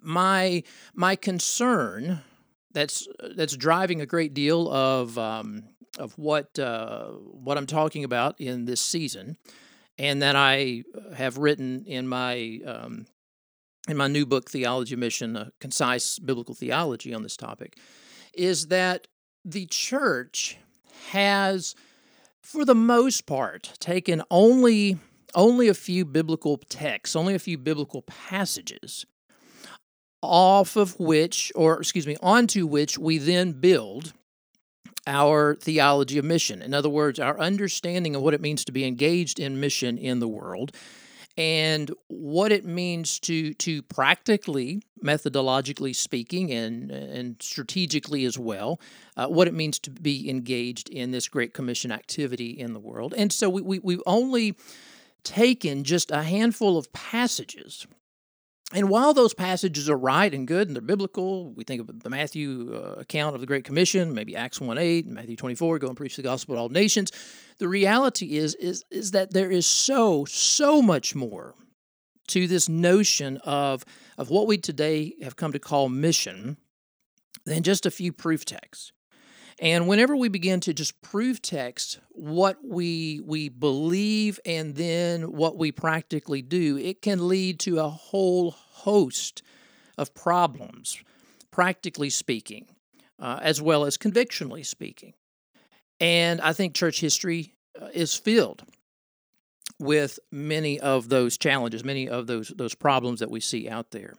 my 0.00 0.62
my 0.94 1.16
concern 1.16 2.20
that's 2.72 3.08
that's 3.36 3.56
driving 3.56 4.00
a 4.00 4.06
great 4.06 4.34
deal 4.34 4.70
of 4.70 5.18
um, 5.18 5.64
of 5.98 6.16
what 6.18 6.58
uh, 6.58 7.08
what 7.08 7.56
I'm 7.56 7.66
talking 7.66 8.04
about 8.04 8.40
in 8.40 8.66
this 8.66 8.80
season, 8.80 9.38
and 9.98 10.22
that 10.22 10.36
I 10.36 10.84
have 11.16 11.38
written 11.38 11.84
in 11.86 12.06
my 12.06 12.60
um, 12.66 13.06
in 13.88 13.96
my 13.96 14.08
new 14.08 14.24
book, 14.24 14.50
Theology 14.50 14.96
Mission, 14.96 15.36
a 15.36 15.52
concise 15.60 16.18
biblical 16.18 16.54
theology 16.54 17.12
on 17.12 17.22
this 17.22 17.36
topic, 17.36 17.78
is 18.32 18.68
that 18.68 19.06
the 19.44 19.66
church 19.66 20.56
has, 21.10 21.74
for 22.40 22.64
the 22.64 22.74
most 22.74 23.26
part, 23.26 23.74
taken 23.78 24.22
only 24.30 24.98
only 25.36 25.66
a 25.66 25.74
few 25.74 26.04
biblical 26.04 26.56
texts, 26.56 27.16
only 27.16 27.34
a 27.34 27.40
few 27.40 27.58
biblical 27.58 28.02
passages, 28.02 29.04
off 30.22 30.76
of 30.76 30.98
which, 31.00 31.50
or 31.56 31.80
excuse 31.80 32.06
me, 32.06 32.16
onto 32.22 32.66
which 32.66 32.96
we 32.96 33.18
then 33.18 33.50
build 33.50 34.12
our 35.08 35.56
theology 35.56 36.18
of 36.18 36.24
mission. 36.24 36.62
In 36.62 36.72
other 36.72 36.88
words, 36.88 37.18
our 37.18 37.38
understanding 37.38 38.14
of 38.14 38.22
what 38.22 38.32
it 38.32 38.40
means 38.40 38.64
to 38.64 38.72
be 38.72 38.84
engaged 38.84 39.40
in 39.40 39.60
mission 39.60 39.98
in 39.98 40.20
the 40.20 40.28
world 40.28 40.72
and 41.36 41.90
what 42.08 42.52
it 42.52 42.64
means 42.64 43.18
to 43.20 43.54
to 43.54 43.82
practically, 43.82 44.82
methodologically 45.02 45.94
speaking, 45.94 46.52
and 46.52 46.90
and 46.90 47.36
strategically 47.40 48.24
as 48.24 48.38
well, 48.38 48.80
uh, 49.16 49.26
what 49.26 49.48
it 49.48 49.54
means 49.54 49.78
to 49.80 49.90
be 49.90 50.28
engaged 50.30 50.88
in 50.88 51.10
this 51.10 51.28
Great 51.28 51.52
Commission 51.52 51.90
activity 51.90 52.50
in 52.50 52.72
the 52.72 52.80
world. 52.80 53.14
And 53.16 53.32
so 53.32 53.48
we, 53.50 53.62
we 53.62 53.78
we've 53.80 54.02
only 54.06 54.56
taken 55.24 55.84
just 55.84 56.10
a 56.10 56.22
handful 56.22 56.76
of 56.76 56.92
passages 56.92 57.86
and 58.72 58.88
while 58.88 59.12
those 59.12 59.34
passages 59.34 59.90
are 59.90 59.96
right 59.96 60.32
and 60.32 60.48
good 60.48 60.68
and 60.68 60.76
they're 60.76 60.82
biblical, 60.82 61.52
we 61.52 61.64
think 61.64 61.82
of 61.82 62.00
the 62.02 62.10
Matthew 62.10 62.74
uh, 62.74 63.00
account 63.00 63.34
of 63.34 63.40
the 63.40 63.46
Great 63.46 63.64
Commission, 63.64 64.14
maybe 64.14 64.34
Acts 64.34 64.60
1 64.60 64.78
8, 64.78 65.06
Matthew 65.06 65.36
24, 65.36 65.78
go 65.78 65.88
and 65.88 65.96
preach 65.96 66.16
the 66.16 66.22
gospel 66.22 66.54
to 66.54 66.60
all 66.60 66.68
nations. 66.70 67.12
The 67.58 67.68
reality 67.68 68.36
is, 68.36 68.54
is, 68.54 68.84
is 68.90 69.10
that 69.10 69.32
there 69.32 69.50
is 69.50 69.66
so, 69.66 70.24
so 70.24 70.80
much 70.80 71.14
more 71.14 71.54
to 72.28 72.48
this 72.48 72.68
notion 72.68 73.36
of, 73.44 73.84
of 74.16 74.30
what 74.30 74.46
we 74.46 74.56
today 74.56 75.14
have 75.22 75.36
come 75.36 75.52
to 75.52 75.58
call 75.58 75.90
mission 75.90 76.56
than 77.44 77.62
just 77.62 77.84
a 77.84 77.90
few 77.90 78.12
proof 78.12 78.46
texts. 78.46 78.92
And 79.60 79.86
whenever 79.86 80.16
we 80.16 80.28
begin 80.28 80.60
to 80.60 80.74
just 80.74 81.00
prove 81.00 81.40
text 81.40 82.00
what 82.10 82.58
we 82.64 83.20
we 83.24 83.48
believe 83.48 84.40
and 84.44 84.74
then 84.74 85.32
what 85.32 85.56
we 85.56 85.70
practically 85.70 86.42
do, 86.42 86.76
it 86.76 87.02
can 87.02 87.28
lead 87.28 87.60
to 87.60 87.78
a 87.78 87.88
whole 87.88 88.50
host 88.50 89.42
of 89.96 90.14
problems, 90.14 91.02
practically 91.50 92.10
speaking, 92.10 92.66
uh, 93.18 93.38
as 93.42 93.62
well 93.62 93.84
as 93.84 93.96
convictionally 93.96 94.64
speaking. 94.64 95.14
And 96.00 96.40
I 96.40 96.52
think 96.52 96.74
church 96.74 97.00
history 97.00 97.54
uh, 97.80 97.88
is 97.94 98.14
filled 98.14 98.64
with 99.78 100.18
many 100.32 100.80
of 100.80 101.08
those 101.08 101.38
challenges, 101.38 101.84
many 101.84 102.08
of 102.08 102.26
those 102.26 102.48
those 102.48 102.74
problems 102.74 103.20
that 103.20 103.30
we 103.30 103.40
see 103.40 103.68
out 103.68 103.92
there. 103.92 104.14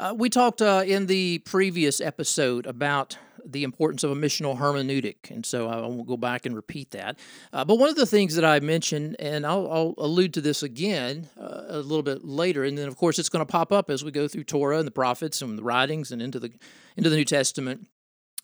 Uh, 0.00 0.14
we 0.16 0.30
talked 0.30 0.62
uh, 0.62 0.82
in 0.86 1.04
the 1.04 1.36
previous 1.40 2.00
episode 2.00 2.64
about 2.64 3.18
the 3.44 3.64
importance 3.64 4.02
of 4.02 4.10
a 4.10 4.14
missional 4.14 4.58
hermeneutic, 4.58 5.30
and 5.30 5.44
so 5.44 5.68
I 5.68 5.76
won't 5.82 6.06
go 6.06 6.16
back 6.16 6.46
and 6.46 6.56
repeat 6.56 6.92
that. 6.92 7.18
Uh, 7.52 7.66
but 7.66 7.74
one 7.74 7.90
of 7.90 7.96
the 7.96 8.06
things 8.06 8.34
that 8.36 8.44
I 8.44 8.60
mentioned, 8.60 9.16
and 9.18 9.44
I'll, 9.44 9.70
I'll 9.70 9.94
allude 9.98 10.32
to 10.34 10.40
this 10.40 10.62
again 10.62 11.28
uh, 11.38 11.64
a 11.68 11.80
little 11.80 12.02
bit 12.02 12.24
later, 12.24 12.64
and 12.64 12.78
then 12.78 12.88
of 12.88 12.96
course 12.96 13.18
it's 13.18 13.28
going 13.28 13.44
to 13.44 13.52
pop 13.52 13.72
up 13.72 13.90
as 13.90 14.02
we 14.02 14.10
go 14.10 14.26
through 14.26 14.44
Torah 14.44 14.78
and 14.78 14.86
the 14.86 14.90
prophets 14.90 15.42
and 15.42 15.58
the 15.58 15.62
writings 15.62 16.12
and 16.12 16.22
into 16.22 16.40
the 16.40 16.50
into 16.96 17.10
the 17.10 17.16
New 17.16 17.26
Testament 17.26 17.86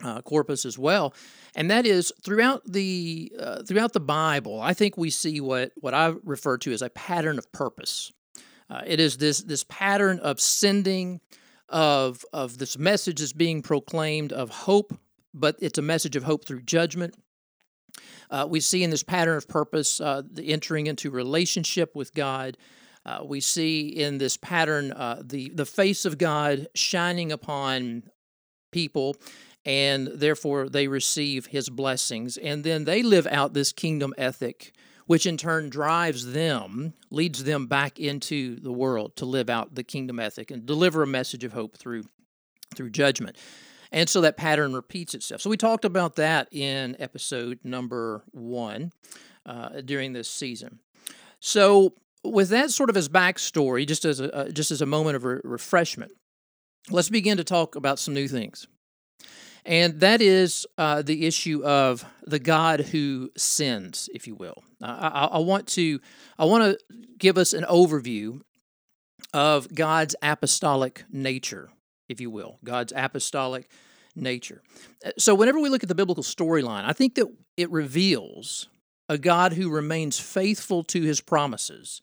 uh, 0.04 0.20
corpus 0.20 0.66
as 0.66 0.78
well, 0.78 1.14
and 1.54 1.70
that 1.70 1.86
is 1.86 2.12
throughout 2.22 2.70
the 2.70 3.32
uh, 3.40 3.62
throughout 3.62 3.94
the 3.94 4.00
Bible. 4.00 4.60
I 4.60 4.74
think 4.74 4.98
we 4.98 5.08
see 5.08 5.40
what 5.40 5.72
what 5.76 5.94
I 5.94 6.16
refer 6.22 6.58
to 6.58 6.72
as 6.74 6.82
a 6.82 6.90
pattern 6.90 7.38
of 7.38 7.50
purpose. 7.50 8.12
Uh, 8.68 8.82
it 8.86 9.00
is 9.00 9.16
this 9.16 9.40
this 9.40 9.64
pattern 9.64 10.18
of 10.18 10.38
sending 10.38 11.22
of 11.68 12.24
of 12.32 12.58
this 12.58 12.78
message 12.78 13.20
is 13.20 13.32
being 13.32 13.62
proclaimed 13.62 14.32
of 14.32 14.50
hope, 14.50 14.98
but 15.34 15.56
it's 15.60 15.78
a 15.78 15.82
message 15.82 16.16
of 16.16 16.24
hope 16.24 16.44
through 16.44 16.62
judgment. 16.62 17.14
Uh, 18.30 18.46
we 18.48 18.60
see 18.60 18.82
in 18.82 18.90
this 18.90 19.02
pattern 19.02 19.36
of 19.36 19.48
purpose 19.48 20.00
uh, 20.00 20.22
the 20.30 20.48
entering 20.52 20.86
into 20.86 21.10
relationship 21.10 21.94
with 21.94 22.14
God. 22.14 22.56
Uh, 23.04 23.20
we 23.24 23.40
see 23.40 23.88
in 23.88 24.18
this 24.18 24.36
pattern 24.36 24.92
uh, 24.92 25.22
the 25.24 25.50
the 25.54 25.66
face 25.66 26.04
of 26.04 26.18
God 26.18 26.66
shining 26.74 27.32
upon 27.32 28.02
people, 28.72 29.16
and 29.64 30.08
therefore 30.08 30.68
they 30.68 30.88
receive 30.88 31.46
His 31.46 31.68
blessings, 31.70 32.36
and 32.36 32.64
then 32.64 32.84
they 32.84 33.02
live 33.02 33.26
out 33.26 33.54
this 33.54 33.72
kingdom 33.72 34.12
ethic 34.18 34.72
which 35.06 35.26
in 35.26 35.36
turn 35.36 35.70
drives 35.70 36.32
them, 36.32 36.94
leads 37.10 37.44
them 37.44 37.66
back 37.66 37.98
into 37.98 38.60
the 38.60 38.72
world 38.72 39.16
to 39.16 39.24
live 39.24 39.48
out 39.48 39.74
the 39.74 39.84
kingdom 39.84 40.20
ethic 40.20 40.50
and 40.50 40.66
deliver 40.66 41.02
a 41.02 41.06
message 41.06 41.44
of 41.44 41.52
hope 41.52 41.76
through 41.76 42.04
through 42.74 42.90
judgment. 42.90 43.36
And 43.92 44.08
so 44.08 44.20
that 44.22 44.36
pattern 44.36 44.74
repeats 44.74 45.14
itself. 45.14 45.40
So 45.40 45.48
we 45.48 45.56
talked 45.56 45.84
about 45.84 46.16
that 46.16 46.48
in 46.52 46.96
episode 46.98 47.60
number 47.62 48.24
one 48.32 48.92
uh, 49.46 49.80
during 49.82 50.12
this 50.12 50.28
season. 50.28 50.80
So 51.38 51.94
with 52.24 52.48
that 52.48 52.70
sort 52.70 52.90
of 52.90 52.96
as 52.96 53.08
backstory, 53.08 53.86
just 53.86 54.04
as 54.04 54.20
a 54.20 54.34
uh, 54.34 54.48
just 54.50 54.70
as 54.70 54.82
a 54.82 54.86
moment 54.86 55.16
of 55.16 55.24
re- 55.24 55.40
refreshment, 55.44 56.12
let's 56.90 57.08
begin 57.08 57.36
to 57.36 57.44
talk 57.44 57.76
about 57.76 57.98
some 58.00 58.12
new 58.14 58.26
things 58.26 58.66
and 59.66 60.00
that 60.00 60.22
is 60.22 60.64
uh, 60.78 61.02
the 61.02 61.26
issue 61.26 61.64
of 61.64 62.04
the 62.24 62.38
God 62.38 62.80
who 62.80 63.30
sends, 63.36 64.08
if 64.14 64.26
you 64.26 64.34
will. 64.34 64.62
I, 64.80 65.08
I, 65.08 65.24
I 65.24 65.38
want 65.38 65.66
to 65.68 66.00
I 66.38 66.44
want 66.44 66.64
to 66.64 66.96
give 67.18 67.36
us 67.36 67.52
an 67.52 67.64
overview 67.64 68.40
of 69.34 69.74
God's 69.74 70.14
apostolic 70.22 71.04
nature, 71.10 71.70
if 72.08 72.20
you 72.20 72.30
will, 72.30 72.58
God's 72.64 72.92
apostolic 72.94 73.68
nature. 74.14 74.62
Uh, 75.04 75.10
so, 75.18 75.34
whenever 75.34 75.60
we 75.60 75.68
look 75.68 75.82
at 75.82 75.88
the 75.88 75.94
biblical 75.94 76.24
storyline, 76.24 76.84
I 76.84 76.92
think 76.92 77.16
that 77.16 77.26
it 77.56 77.70
reveals 77.70 78.68
a 79.08 79.18
God 79.18 79.54
who 79.54 79.70
remains 79.70 80.18
faithful 80.18 80.84
to 80.84 81.02
his 81.02 81.20
promises, 81.20 82.00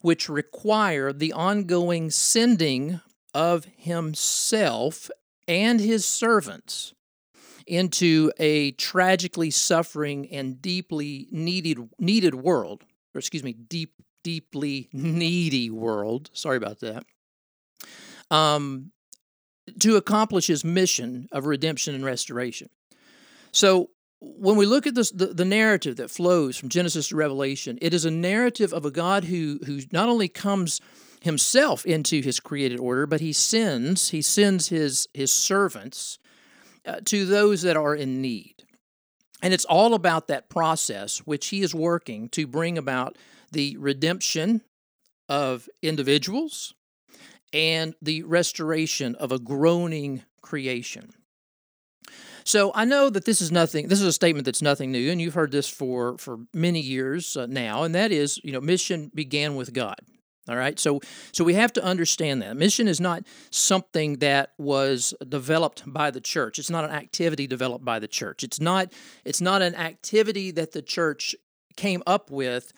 which 0.00 0.28
require 0.28 1.12
the 1.12 1.32
ongoing 1.32 2.10
sending 2.10 3.00
of 3.32 3.66
himself 3.76 5.10
and 5.48 5.80
his 5.80 6.06
servants 6.06 6.94
into 7.66 8.30
a 8.38 8.72
tragically 8.72 9.50
suffering 9.50 10.28
and 10.30 10.60
deeply 10.60 11.28
needed 11.30 11.78
needed 11.98 12.34
world, 12.34 12.84
or 13.14 13.18
excuse 13.18 13.42
me, 13.42 13.52
deep 13.52 13.94
deeply 14.22 14.88
needy 14.92 15.70
world. 15.70 16.30
Sorry 16.32 16.56
about 16.56 16.80
that. 16.80 17.04
Um, 18.30 18.90
to 19.80 19.96
accomplish 19.96 20.46
his 20.46 20.64
mission 20.64 21.28
of 21.32 21.46
redemption 21.46 21.94
and 21.94 22.04
restoration. 22.04 22.68
So 23.52 23.90
when 24.36 24.56
we 24.56 24.66
look 24.66 24.86
at 24.86 24.94
this, 24.94 25.10
the, 25.10 25.26
the 25.26 25.44
narrative 25.44 25.96
that 25.96 26.10
flows 26.10 26.56
from 26.56 26.68
Genesis 26.68 27.08
to 27.08 27.16
Revelation, 27.16 27.78
it 27.80 27.94
is 27.94 28.04
a 28.04 28.10
narrative 28.10 28.72
of 28.72 28.84
a 28.84 28.90
God 28.90 29.24
who 29.24 29.60
who 29.66 29.80
not 29.92 30.08
only 30.08 30.28
comes 30.28 30.80
himself 31.20 31.86
into 31.86 32.20
his 32.20 32.40
created 32.40 32.78
order, 32.78 33.06
but 33.06 33.20
he 33.20 33.32
sends, 33.32 34.10
he 34.10 34.22
sends 34.22 34.68
his 34.68 35.08
his 35.14 35.32
servants 35.32 36.18
uh, 36.86 37.00
to 37.04 37.24
those 37.24 37.62
that 37.62 37.76
are 37.76 37.94
in 37.94 38.20
need. 38.20 38.64
And 39.42 39.52
it's 39.52 39.64
all 39.66 39.94
about 39.94 40.28
that 40.28 40.48
process 40.48 41.18
which 41.18 41.48
he 41.48 41.60
is 41.60 41.74
working 41.74 42.28
to 42.30 42.46
bring 42.46 42.78
about 42.78 43.18
the 43.52 43.76
redemption 43.76 44.62
of 45.28 45.68
individuals 45.82 46.74
and 47.52 47.94
the 48.02 48.22
restoration 48.22 49.14
of 49.16 49.32
a 49.32 49.38
groaning 49.38 50.22
creation. 50.40 51.14
So 52.44 52.72
I 52.74 52.84
know 52.84 53.08
that 53.10 53.24
this 53.24 53.40
is 53.40 53.50
nothing. 53.50 53.88
This 53.88 54.00
is 54.00 54.06
a 54.06 54.12
statement 54.12 54.44
that's 54.44 54.62
nothing 54.62 54.92
new, 54.92 55.10
and 55.10 55.20
you've 55.20 55.34
heard 55.34 55.50
this 55.50 55.68
for 55.68 56.18
for 56.18 56.40
many 56.52 56.80
years 56.80 57.36
uh, 57.36 57.46
now. 57.46 57.82
And 57.82 57.94
that 57.94 58.12
is, 58.12 58.38
you 58.44 58.52
know, 58.52 58.60
mission 58.60 59.10
began 59.14 59.56
with 59.56 59.72
God. 59.72 59.96
All 60.46 60.56
right. 60.56 60.78
So 60.78 61.00
so 61.32 61.42
we 61.42 61.54
have 61.54 61.72
to 61.72 61.82
understand 61.82 62.42
that. 62.42 62.56
Mission 62.56 62.86
is 62.86 63.00
not 63.00 63.22
something 63.50 64.18
that 64.18 64.52
was 64.58 65.14
developed 65.26 65.82
by 65.86 66.10
the 66.10 66.20
church. 66.20 66.58
It's 66.58 66.70
not 66.70 66.84
an 66.84 66.90
activity 66.90 67.46
developed 67.46 67.84
by 67.84 67.98
the 67.98 68.08
church. 68.08 68.44
It's 68.44 68.60
not 68.60 68.92
it's 69.24 69.40
not 69.40 69.62
an 69.62 69.74
activity 69.74 70.50
that 70.50 70.72
the 70.72 70.82
church 70.82 71.34
came 71.76 72.02
up 72.06 72.30
with 72.30 72.72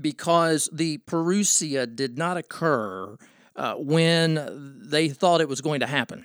because 0.00 0.68
the 0.72 0.98
parousia 0.98 1.94
did 1.94 2.18
not 2.18 2.36
occur 2.36 3.16
uh, 3.54 3.74
when 3.74 4.80
they 4.84 5.08
thought 5.08 5.40
it 5.40 5.48
was 5.48 5.60
going 5.60 5.80
to 5.80 5.86
happen. 5.86 6.24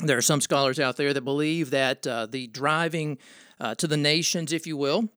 There 0.00 0.18
are 0.18 0.22
some 0.22 0.40
scholars 0.40 0.80
out 0.80 0.96
there 0.96 1.12
that 1.12 1.22
believe 1.22 1.70
that 1.70 2.06
uh, 2.06 2.26
the 2.26 2.46
driving 2.48 3.18
uh, 3.60 3.74
to 3.76 3.86
the 3.86 3.96
nations, 3.96 4.52
if 4.52 4.66
you 4.66 4.76
will, 4.76 5.08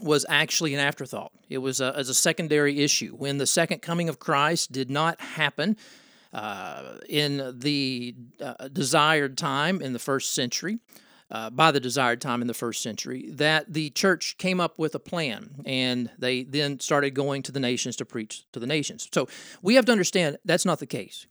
was 0.00 0.24
actually 0.28 0.74
an 0.74 0.80
afterthought. 0.80 1.32
It 1.48 1.58
was 1.58 1.80
a, 1.80 1.92
as 1.96 2.08
a 2.08 2.14
secondary 2.14 2.80
issue. 2.80 3.14
When 3.16 3.38
the 3.38 3.46
second 3.46 3.82
coming 3.82 4.08
of 4.08 4.18
Christ 4.18 4.70
did 4.70 4.90
not 4.90 5.20
happen 5.20 5.76
uh, 6.32 6.98
in 7.08 7.58
the 7.58 8.14
uh, 8.40 8.68
desired 8.68 9.36
time 9.36 9.82
in 9.82 9.92
the 9.92 9.98
first 9.98 10.34
century, 10.34 10.78
uh, 11.30 11.50
by 11.50 11.70
the 11.70 11.80
desired 11.80 12.20
time 12.20 12.40
in 12.40 12.46
the 12.46 12.54
first 12.54 12.82
century, 12.82 13.30
that 13.32 13.72
the 13.72 13.90
church 13.90 14.38
came 14.38 14.60
up 14.60 14.78
with 14.78 14.94
a 14.94 14.98
plan 14.98 15.62
and 15.66 16.10
they 16.18 16.42
then 16.44 16.80
started 16.80 17.10
going 17.10 17.42
to 17.42 17.52
the 17.52 17.60
nations 17.60 17.96
to 17.96 18.04
preach 18.04 18.44
to 18.52 18.60
the 18.60 18.66
nations. 18.66 19.08
So 19.12 19.28
we 19.60 19.74
have 19.74 19.84
to 19.86 19.92
understand 19.92 20.38
that's 20.44 20.64
not 20.64 20.78
the 20.78 20.86
case. 20.86 21.26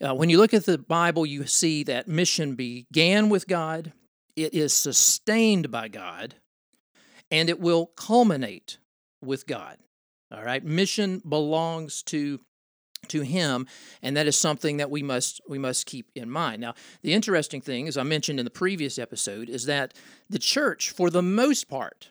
Uh, 0.00 0.14
when 0.14 0.30
you 0.30 0.38
look 0.38 0.54
at 0.54 0.64
the 0.64 0.78
Bible, 0.78 1.26
you 1.26 1.46
see 1.46 1.82
that 1.84 2.08
mission 2.08 2.54
began 2.54 3.28
with 3.28 3.46
God, 3.46 3.92
it 4.36 4.54
is 4.54 4.72
sustained 4.72 5.70
by 5.70 5.88
God, 5.88 6.34
and 7.30 7.48
it 7.48 7.60
will 7.60 7.86
culminate 7.86 8.78
with 9.22 9.46
God. 9.46 9.78
All 10.32 10.44
right, 10.44 10.64
mission 10.64 11.22
belongs 11.26 12.02
to 12.04 12.40
to 13.06 13.20
him 13.22 13.66
and 14.02 14.16
that 14.16 14.26
is 14.26 14.36
something 14.36 14.78
that 14.78 14.90
we 14.90 15.02
must 15.04 15.40
we 15.48 15.56
must 15.56 15.86
keep 15.86 16.10
in 16.16 16.28
mind 16.28 16.60
now 16.60 16.74
the 17.02 17.14
interesting 17.14 17.60
thing 17.60 17.86
as 17.86 17.96
i 17.96 18.02
mentioned 18.02 18.40
in 18.40 18.44
the 18.44 18.50
previous 18.50 18.98
episode 18.98 19.48
is 19.48 19.66
that 19.66 19.94
the 20.28 20.38
church 20.38 20.90
for 20.90 21.08
the 21.08 21.22
most 21.22 21.68
part 21.68 22.08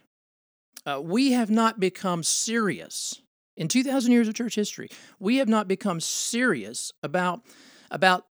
uh, 0.86 1.01
we 1.03 1.33
have 1.33 1.50
not 1.50 1.77
become 1.79 2.24
serious 2.24 3.21
in 3.58 3.68
2000 3.68 4.12
years 4.12 4.28
of 4.28 4.34
church 4.34 4.56
history 4.56 4.90
we 5.20 5.38
have 5.38 5.50
not 5.50 5.68
become 5.68 6.00
serious 6.00 6.92
about 7.04 7.42
about 7.92 8.26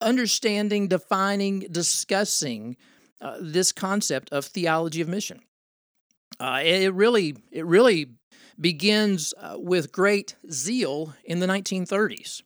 understanding 0.00 0.88
defining 0.88 1.60
discussing 1.70 2.76
uh, 3.20 3.36
this 3.40 3.72
concept 3.72 4.28
of 4.32 4.44
theology 4.44 5.00
of 5.00 5.08
mission 5.08 5.40
uh, 6.40 6.60
it 6.62 6.92
really, 6.92 7.36
it 7.50 7.64
really 7.64 8.10
begins 8.60 9.32
uh, 9.38 9.54
with 9.58 9.92
great 9.92 10.36
zeal 10.50 11.14
in 11.24 11.38
the 11.38 11.46
1930s. 11.46 12.42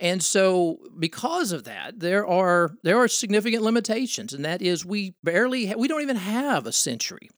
And 0.00 0.22
so, 0.22 0.78
because 0.98 1.52
of 1.52 1.64
that, 1.64 2.00
there 2.00 2.26
are 2.26 2.70
there 2.82 2.96
are 2.98 3.08
significant 3.08 3.62
limitations, 3.62 4.32
and 4.32 4.44
that 4.46 4.62
is 4.62 4.82
we 4.82 5.14
barely 5.22 5.66
ha- 5.66 5.74
we 5.76 5.88
don't 5.88 6.00
even 6.00 6.16
have 6.16 6.66
a 6.66 6.72
century 6.72 7.28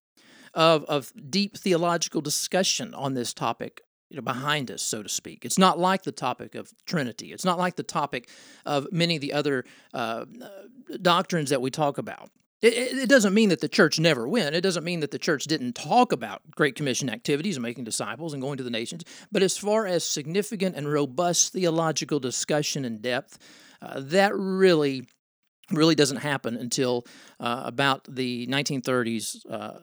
of 0.55 0.85
of 0.85 1.13
deep 1.31 1.57
theological 1.57 2.21
discussion 2.21 2.95
on 2.95 3.15
this 3.15 3.33
topic 3.33 3.83
you 4.13 4.17
know, 4.17 4.23
behind 4.23 4.71
us, 4.71 4.83
so 4.83 5.03
to 5.03 5.09
speak. 5.09 5.45
It's 5.45 5.59
not 5.59 5.79
like 5.79 6.03
the 6.03 6.13
topic 6.13 6.55
of 6.55 6.71
Trinity. 6.85 7.33
It's 7.33 7.47
not 7.47 7.59
like 7.59 7.77
the 7.77 7.83
topic 7.83 8.29
of 8.67 8.87
many 8.93 9.17
of 9.17 9.23
the 9.23 9.33
other 9.33 9.65
uh, 9.95 10.27
doctrines 11.01 11.49
that 11.49 11.63
we 11.63 11.71
talk 11.71 11.97
about. 11.97 12.31
It, 12.61 12.75
it, 12.75 13.09
doesn't 13.09 13.35
mean 13.35 13.49
that 13.49 13.61
the 13.61 13.69
church 13.69 13.99
never 13.99 14.29
went. 14.29 14.55
It 14.55 14.61
doesn't 14.61 14.85
mean 14.85 15.01
that 15.01 15.11
the 15.11 15.19
church 15.19 15.45
didn't 15.45 15.75
talk 15.75 16.13
about 16.13 16.43
Great 16.55 16.77
Commission 16.77 17.11
activities 17.11 17.57
and 17.57 17.63
making 17.63 17.85
disciples 17.85 18.35
and 18.35 18.43
going 18.43 18.59
to 18.59 18.63
the 18.63 18.71
nations. 18.71 19.03
But 19.33 19.43
as 19.43 19.59
far 19.59 19.87
as 19.87 20.05
significant 20.05 20.77
and 20.77 20.87
robust 20.93 21.53
theological 21.53 22.21
discussion 22.21 22.85
and 22.85 23.03
depth, 23.03 23.39
uh, 23.81 24.01
that 24.05 24.37
really 24.37 25.09
really 25.73 25.95
doesn't 25.95 26.19
happen 26.19 26.57
until 26.57 27.07
uh, 27.41 27.63
about 27.65 28.07
the 28.09 28.47
1930s, 28.47 29.45
uh, 29.51 29.79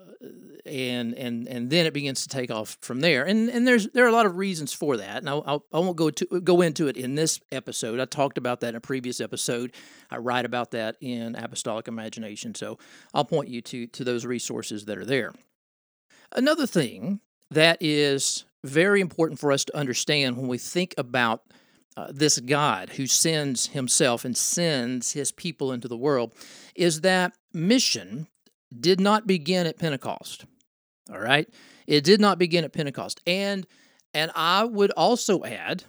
and 0.65 1.13
and 1.13 1.48
and 1.48 1.69
then 1.69 1.86
it 1.86 1.93
begins 1.93 2.24
to 2.24 2.29
take 2.29 2.51
off 2.51 2.77
from 2.81 3.01
there. 3.01 3.25
And 3.25 3.50
and 3.50 3.67
there's 3.67 3.88
there 3.89 4.05
are 4.05 4.10
a 4.10 4.13
lot 4.13 4.25
of 4.25 4.38
reasons 4.38 4.74
for 4.74 4.98
that, 4.98 5.17
and 5.17 5.29
I'll, 5.29 5.43
I'll, 5.46 5.65
I 5.74 5.79
won't 5.79 5.98
go 5.98 6.10
to 6.10 6.41
go 6.41 6.62
into 6.62 6.88
it 6.88 6.98
in 6.98 7.15
this 7.15 7.39
episode. 7.51 8.00
I 8.00 8.05
talked 8.05 8.38
about 8.38 8.60
that 8.62 8.69
in 8.69 8.75
a 8.75 8.81
previous 8.81 9.22
episode. 9.22 9.74
I 10.12 10.17
write 10.17 10.46
about 10.46 10.72
that 10.72 10.96
in 11.01 11.36
Apostolic 11.36 11.88
Imagination, 11.88 12.55
so 12.55 12.77
I'll 13.13 13.25
point 13.25 13.50
you 13.50 13.62
to 13.62 13.88
to 13.88 14.03
those 14.03 14.25
resources 14.25 14.86
that 14.86 14.98
are 14.98 15.05
there. 15.05 15.34
Another 16.31 16.67
thing 16.67 17.22
that 17.51 17.77
is 17.81 18.46
very 18.63 19.01
important 19.01 19.39
for 19.39 19.51
us 19.51 19.63
to 19.65 19.77
understand 19.77 20.38
when 20.38 20.48
we 20.48 20.58
think 20.58 20.93
about 20.98 21.43
uh, 21.98 22.08
this 22.12 22.39
God 22.39 22.91
who 22.91 23.08
sends 23.08 23.67
himself 23.67 24.24
and 24.24 24.38
sends 24.38 25.13
his 25.13 25.31
people 25.31 25.72
into 25.72 25.88
the 25.88 25.98
world 25.98 26.34
is 26.75 27.01
that 27.01 27.34
mission 27.53 28.27
did 28.77 29.00
not 29.00 29.27
begin 29.27 29.65
at 29.65 29.79
Pentecost. 29.79 30.46
All 31.12 31.19
right? 31.19 31.48
It 31.88 32.03
did 32.03 32.22
not 32.22 32.38
begin 32.38 32.63
at 32.63 32.74
Pentecost. 32.74 33.19
And 33.25 33.65
and 34.13 34.31
I 34.36 34.63
would 34.63 34.91
also 34.91 35.43
add 35.43 35.84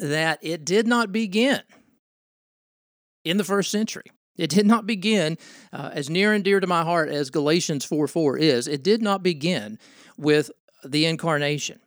that 0.00 0.38
it 0.42 0.64
did 0.64 0.86
not 0.86 1.12
begin 1.12 1.62
in 3.24 3.36
the 3.36 3.44
first 3.44 3.70
century. 3.70 4.10
It 4.36 4.50
did 4.50 4.66
not 4.66 4.86
begin 4.86 5.36
uh, 5.72 5.90
as 5.92 6.08
near 6.08 6.32
and 6.32 6.44
dear 6.44 6.60
to 6.60 6.66
my 6.66 6.82
heart 6.82 7.10
as 7.10 7.30
Galatians 7.30 7.84
4 7.84 8.08
4 8.08 8.38
is. 8.38 8.68
It 8.68 8.82
did 8.82 9.02
not 9.02 9.22
begin 9.22 9.78
with 10.16 10.50
the 10.84 11.06
incarnation. 11.06 11.80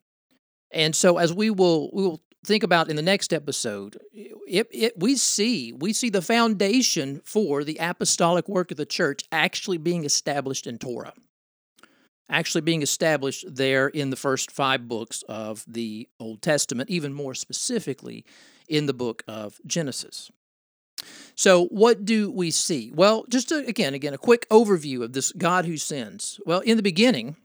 And 0.72 0.96
so, 0.96 1.18
as 1.18 1.34
we 1.34 1.50
will 1.50 1.90
we 1.94 2.04
will 2.04 2.22
think 2.44 2.64
about 2.64 2.90
in 2.90 2.96
the 2.96 3.02
next 3.02 3.34
episode, 3.34 4.00
it, 4.14 4.68
it, 4.72 4.94
we 5.00 5.16
see 5.16 5.74
we 5.74 5.94
see 5.94 6.10
the 6.10 6.22
foundation 6.22 7.22
for 7.24 7.64
the 7.64 7.78
apostolic 7.80 8.48
work 8.48 8.72
of 8.72 8.78
the 8.78 8.86
church 8.86 9.24
actually 9.32 9.78
being 9.78 10.04
established 10.04 10.68
in 10.68 10.78
Torah, 10.78 11.14
actually 12.30 12.62
being 12.62 12.82
established 12.82 13.46
there 13.48 13.88
in 13.88 14.10
the 14.10 14.16
first 14.16 14.52
five 14.52 14.88
books 14.88 15.24
of 15.28 15.64
the 15.68 16.08
Old 16.20 16.42
Testament, 16.42 16.90
even 16.90 17.14
more 17.14 17.34
specifically 17.34 18.26
in 18.68 18.86
the 18.86 18.94
book 18.94 19.24
of 19.28 19.60
Genesis. 19.66 20.32
So, 21.36 21.66
what 21.66 22.06
do 22.06 22.32
we 22.32 22.52
see? 22.52 22.92
Well, 22.94 23.26
just 23.28 23.50
to, 23.50 23.66
again, 23.66 23.94
again, 23.94 24.14
a 24.14 24.18
quick 24.18 24.48
overview 24.50 25.04
of 25.04 25.14
this 25.14 25.32
God 25.32 25.66
who 25.66 25.78
sends. 25.78 26.40
Well, 26.46 26.62
in 26.62 26.78
the 26.78 26.84
beginning, 26.84 27.36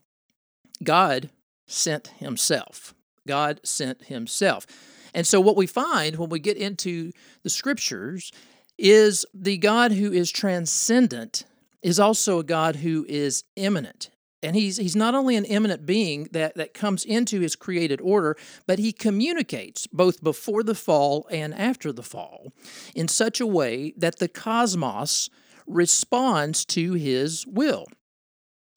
God 0.83 1.31
sent 1.67 2.09
Himself. 2.19 2.95
God 3.28 3.61
sent 3.62 4.06
himself. 4.06 4.66
And 5.14 5.25
so, 5.26 5.40
what 5.40 5.56
we 5.56 5.66
find 5.66 6.16
when 6.16 6.30
we 6.30 6.40
get 6.40 6.56
into 6.56 7.12
the 7.44 7.50
scriptures 7.50 8.32
is 8.76 9.25
the 9.32 9.58
God 9.58 9.92
who 9.92 10.12
is 10.12 10.30
transcendent 10.30 11.44
is 11.82 12.00
also 12.00 12.40
a 12.40 12.44
God 12.44 12.76
who 12.76 13.06
is 13.08 13.44
immanent. 13.56 14.11
And 14.42 14.54
he's, 14.54 14.76
he's 14.76 14.94
not 14.94 15.14
only 15.14 15.35
an 15.35 15.44
immanent 15.44 15.85
being 15.85 16.28
that, 16.32 16.54
that 16.54 16.73
comes 16.73 17.04
into 17.04 17.40
his 17.40 17.56
created 17.56 18.00
order, 18.00 18.37
but 18.66 18.78
he 18.78 18.92
communicates 18.92 19.88
both 19.88 20.23
before 20.23 20.62
the 20.62 20.76
fall 20.76 21.26
and 21.30 21.52
after 21.52 21.92
the 21.92 22.04
fall 22.04 22.52
in 22.94 23.08
such 23.08 23.40
a 23.40 23.47
way 23.47 23.92
that 23.97 24.20
the 24.20 24.28
cosmos 24.28 25.28
responds 25.66 26.64
to 26.66 26.92
his 26.94 27.47
will 27.47 27.87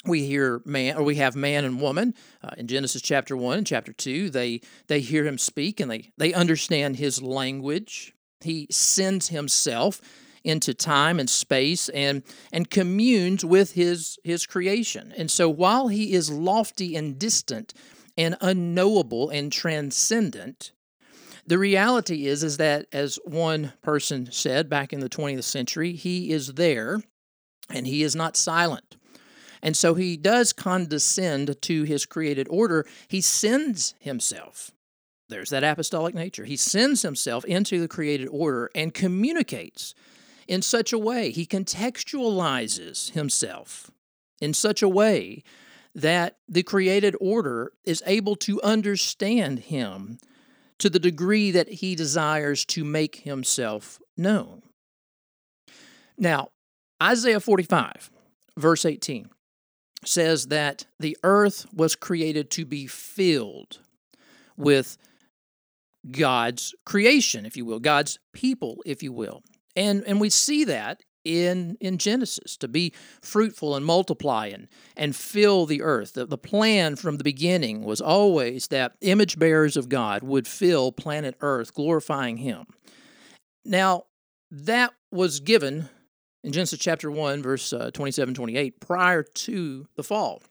we 0.05 0.25
hear 0.25 0.61
man 0.65 0.97
or 0.97 1.03
we 1.03 1.15
have 1.15 1.35
man 1.35 1.63
and 1.63 1.79
woman 1.79 2.13
uh, 2.43 2.49
in 2.57 2.67
genesis 2.67 3.01
chapter 3.01 3.37
1 3.37 3.59
and 3.59 3.67
chapter 3.67 3.93
2 3.93 4.29
they 4.29 4.61
they 4.87 4.99
hear 4.99 5.25
him 5.25 5.37
speak 5.37 5.79
and 5.79 5.91
they 5.91 6.11
they 6.17 6.33
understand 6.33 6.97
his 6.97 7.21
language. 7.21 8.13
He 8.41 8.67
sends 8.71 9.29
himself 9.29 10.01
into 10.43 10.73
time 10.73 11.19
and 11.19 11.29
space 11.29 11.89
and 11.89 12.23
and 12.51 12.69
communes 12.69 13.45
with 13.45 13.73
his 13.73 14.17
his 14.23 14.45
creation. 14.45 15.13
And 15.17 15.29
so 15.29 15.49
while 15.49 15.87
he 15.87 16.13
is 16.13 16.31
lofty 16.31 16.95
and 16.95 17.19
distant 17.19 17.73
and 18.17 18.35
unknowable 18.41 19.29
and 19.29 19.51
transcendent 19.51 20.71
the 21.47 21.57
reality 21.57 22.27
is 22.27 22.43
is 22.43 22.57
that 22.57 22.85
as 22.91 23.17
one 23.25 23.73
person 23.81 24.31
said 24.31 24.69
back 24.69 24.93
in 24.93 24.99
the 24.99 25.09
20th 25.09 25.43
century 25.43 25.93
he 25.93 26.31
is 26.31 26.53
there 26.53 27.01
and 27.69 27.87
he 27.87 28.03
is 28.03 28.15
not 28.15 28.35
silent 28.35 28.97
and 29.61 29.77
so 29.77 29.93
he 29.93 30.17
does 30.17 30.53
condescend 30.53 31.61
to 31.61 31.83
his 31.83 32.05
created 32.05 32.47
order. 32.49 32.85
He 33.07 33.21
sends 33.21 33.93
himself. 33.99 34.71
There's 35.29 35.51
that 35.51 35.63
apostolic 35.63 36.13
nature. 36.13 36.45
He 36.45 36.57
sends 36.57 37.03
himself 37.03 37.45
into 37.45 37.79
the 37.79 37.87
created 37.87 38.27
order 38.31 38.69
and 38.75 38.93
communicates 38.93 39.93
in 40.47 40.61
such 40.61 40.91
a 40.91 40.99
way. 40.99 41.31
He 41.31 41.45
contextualizes 41.45 43.11
himself 43.11 43.91
in 44.41 44.53
such 44.53 44.81
a 44.81 44.89
way 44.89 45.43
that 45.93 46.37
the 46.47 46.63
created 46.63 47.15
order 47.21 47.71
is 47.85 48.03
able 48.05 48.35
to 48.37 48.61
understand 48.61 49.59
him 49.59 50.17
to 50.79 50.89
the 50.89 50.99
degree 50.99 51.51
that 51.51 51.69
he 51.69 51.95
desires 51.95 52.65
to 52.65 52.83
make 52.83 53.17
himself 53.17 53.99
known. 54.17 54.63
Now, 56.17 56.49
Isaiah 57.01 57.39
45, 57.39 58.09
verse 58.57 58.85
18 58.85 59.29
says 60.05 60.47
that 60.47 60.85
the 60.99 61.17
earth 61.23 61.65
was 61.73 61.95
created 61.95 62.49
to 62.51 62.65
be 62.65 62.87
filled 62.87 63.79
with 64.57 64.97
God's 66.09 66.73
creation, 66.85 67.45
if 67.45 67.55
you 67.55 67.65
will, 67.65 67.79
God's 67.79 68.17
people, 68.33 68.81
if 68.85 69.03
you 69.03 69.11
will. 69.11 69.43
And 69.75 70.03
and 70.05 70.19
we 70.19 70.29
see 70.29 70.63
that 70.65 71.01
in 71.23 71.77
in 71.79 71.97
Genesis 71.97 72.57
to 72.57 72.67
be 72.67 72.93
fruitful 73.21 73.75
and 73.75 73.85
multiply 73.85 74.47
and, 74.47 74.67
and 74.97 75.15
fill 75.15 75.65
the 75.65 75.81
earth. 75.81 76.13
The, 76.13 76.25
the 76.25 76.37
plan 76.37 76.95
from 76.95 77.17
the 77.17 77.23
beginning 77.23 77.83
was 77.83 78.01
always 78.01 78.67
that 78.67 78.95
image 79.01 79.37
bearers 79.37 79.77
of 79.77 79.89
God 79.89 80.23
would 80.23 80.47
fill 80.47 80.91
planet 80.91 81.35
Earth, 81.41 81.73
glorifying 81.73 82.37
Him. 82.37 82.65
Now, 83.63 84.05
that 84.49 84.93
was 85.11 85.39
given 85.39 85.89
in 86.43 86.51
Genesis 86.51 86.79
chapter 86.79 87.11
1, 87.11 87.43
verse 87.43 87.73
uh, 87.73 87.91
27 87.91 88.33
28, 88.33 88.79
prior 88.79 89.23
to 89.23 89.87
the 89.95 90.03
fall. 90.03 90.41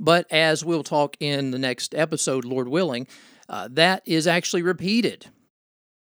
But 0.00 0.26
as 0.30 0.64
we'll 0.64 0.82
talk 0.82 1.16
in 1.20 1.50
the 1.50 1.58
next 1.58 1.94
episode, 1.94 2.44
Lord 2.44 2.68
willing, 2.68 3.06
uh, 3.48 3.68
that 3.72 4.02
is 4.06 4.26
actually 4.26 4.62
repeated 4.62 5.26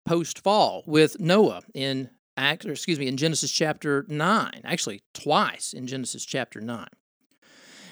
post 0.05 0.39
fall 0.39 0.83
with 0.87 1.19
Noah 1.19 1.61
in 1.73 2.09
Act, 2.37 2.65
or 2.65 2.71
excuse 2.71 2.97
me, 2.97 3.07
in 3.07 3.17
Genesis 3.17 3.51
chapter 3.51 4.05
9, 4.07 4.61
actually 4.63 5.03
twice 5.13 5.73
in 5.73 5.85
Genesis 5.85 6.25
chapter 6.25 6.61
9. 6.61 6.87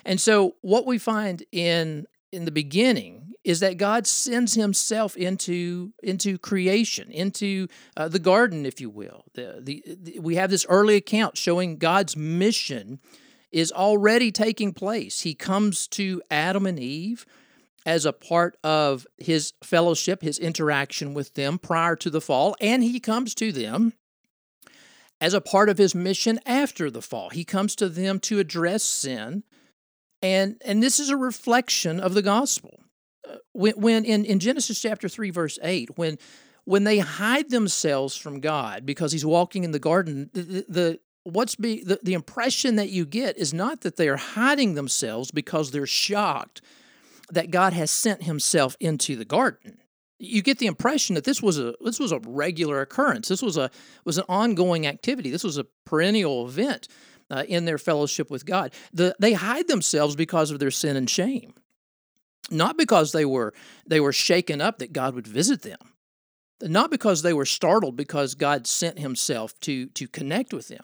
And 0.05 0.19
so 0.19 0.55
what 0.61 0.87
we 0.87 0.97
find 0.97 1.43
in 1.51 2.07
in 2.31 2.45
the 2.45 2.51
beginning 2.51 3.28
is 3.43 3.59
that 3.61 3.77
God 3.77 4.05
sends 4.05 4.53
Himself 4.53 5.15
into 5.15 5.93
into 6.03 6.37
creation, 6.37 7.09
into 7.11 7.67
uh, 7.95 8.07
the 8.07 8.19
garden, 8.19 8.65
if 8.65 8.81
you 8.81 8.89
will. 8.89 9.25
The, 9.33 9.59
the, 9.61 9.83
the, 9.87 10.19
we 10.19 10.35
have 10.35 10.49
this 10.49 10.65
early 10.69 10.95
account 10.95 11.37
showing 11.37 11.77
God's 11.77 12.15
mission 12.17 12.99
is 13.51 13.71
already 13.71 14.31
taking 14.31 14.73
place. 14.73 15.21
He 15.21 15.33
comes 15.33 15.87
to 15.89 16.21
Adam 16.29 16.65
and 16.65 16.79
Eve 16.79 17.25
as 17.85 18.05
a 18.05 18.13
part 18.13 18.57
of 18.63 19.07
His 19.17 19.53
fellowship, 19.63 20.21
His 20.21 20.37
interaction 20.37 21.13
with 21.13 21.33
them 21.33 21.57
prior 21.57 21.95
to 21.97 22.09
the 22.09 22.21
fall, 22.21 22.55
and 22.59 22.83
He 22.83 22.99
comes 22.99 23.33
to 23.35 23.51
them 23.51 23.93
as 25.21 25.33
a 25.33 25.41
part 25.41 25.69
of 25.69 25.77
His 25.77 25.95
mission 25.95 26.39
after 26.45 26.91
the 26.91 27.01
fall. 27.01 27.29
He 27.29 27.45
comes 27.45 27.75
to 27.77 27.89
them 27.89 28.19
to 28.21 28.39
address 28.39 28.83
sin 28.83 29.43
and 30.21 30.61
and 30.65 30.83
this 30.83 30.99
is 30.99 31.09
a 31.09 31.17
reflection 31.17 31.99
of 31.99 32.13
the 32.13 32.21
gospel. 32.21 32.78
When, 33.53 33.73
when 33.73 34.05
in, 34.05 34.25
in 34.25 34.39
Genesis 34.39 34.81
chapter 34.81 35.09
3 35.09 35.29
verse 35.31 35.59
8 35.61 35.97
when 35.97 36.17
when 36.65 36.83
they 36.83 36.99
hide 36.99 37.49
themselves 37.49 38.15
from 38.15 38.39
God 38.39 38.85
because 38.85 39.11
he's 39.11 39.25
walking 39.25 39.63
in 39.63 39.71
the 39.71 39.79
garden 39.79 40.29
the, 40.33 40.65
the 40.67 40.99
what's 41.23 41.55
be 41.55 41.83
the, 41.83 41.99
the 42.03 42.13
impression 42.13 42.75
that 42.75 42.89
you 42.89 43.05
get 43.05 43.37
is 43.37 43.53
not 43.53 43.81
that 43.81 43.97
they 43.97 44.07
are 44.07 44.17
hiding 44.17 44.75
themselves 44.75 45.31
because 45.31 45.71
they're 45.71 45.85
shocked 45.85 46.61
that 47.31 47.51
God 47.51 47.73
has 47.73 47.91
sent 47.91 48.23
himself 48.23 48.75
into 48.79 49.15
the 49.15 49.25
garden. 49.25 49.77
You 50.17 50.41
get 50.41 50.59
the 50.59 50.65
impression 50.65 51.15
that 51.15 51.23
this 51.23 51.41
was 51.41 51.57
a 51.59 51.75
this 51.81 51.99
was 51.99 52.11
a 52.11 52.19
regular 52.19 52.81
occurrence. 52.81 53.29
This 53.29 53.41
was 53.41 53.55
a 53.55 53.71
was 54.03 54.17
an 54.17 54.25
ongoing 54.27 54.85
activity. 54.85 55.29
This 55.29 55.43
was 55.43 55.57
a 55.57 55.65
perennial 55.85 56.45
event 56.45 56.87
uh, 57.31 57.45
in 57.47 57.65
their 57.65 57.77
fellowship 57.77 58.29
with 58.29 58.45
God. 58.45 58.73
The, 58.93 59.15
they 59.19 59.33
hide 59.33 59.67
themselves 59.67 60.15
because 60.15 60.51
of 60.51 60.59
their 60.59 60.71
sin 60.71 60.97
and 60.97 61.09
shame, 61.09 61.53
not 62.51 62.77
because 62.77 63.11
they 63.11 63.25
were 63.25 63.53
they 63.85 63.99
were 63.99 64.13
shaken 64.13 64.61
up 64.61 64.79
that 64.79 64.93
God 64.93 65.15
would 65.15 65.27
visit 65.27 65.61
them, 65.61 65.79
not 66.61 66.91
because 66.91 67.21
they 67.21 67.33
were 67.33 67.45
startled 67.45 67.95
because 67.95 68.35
God 68.35 68.67
sent 68.67 68.99
Himself 68.99 69.59
to 69.61 69.87
to 69.87 70.07
connect 70.07 70.53
with 70.53 70.67
them. 70.67 70.83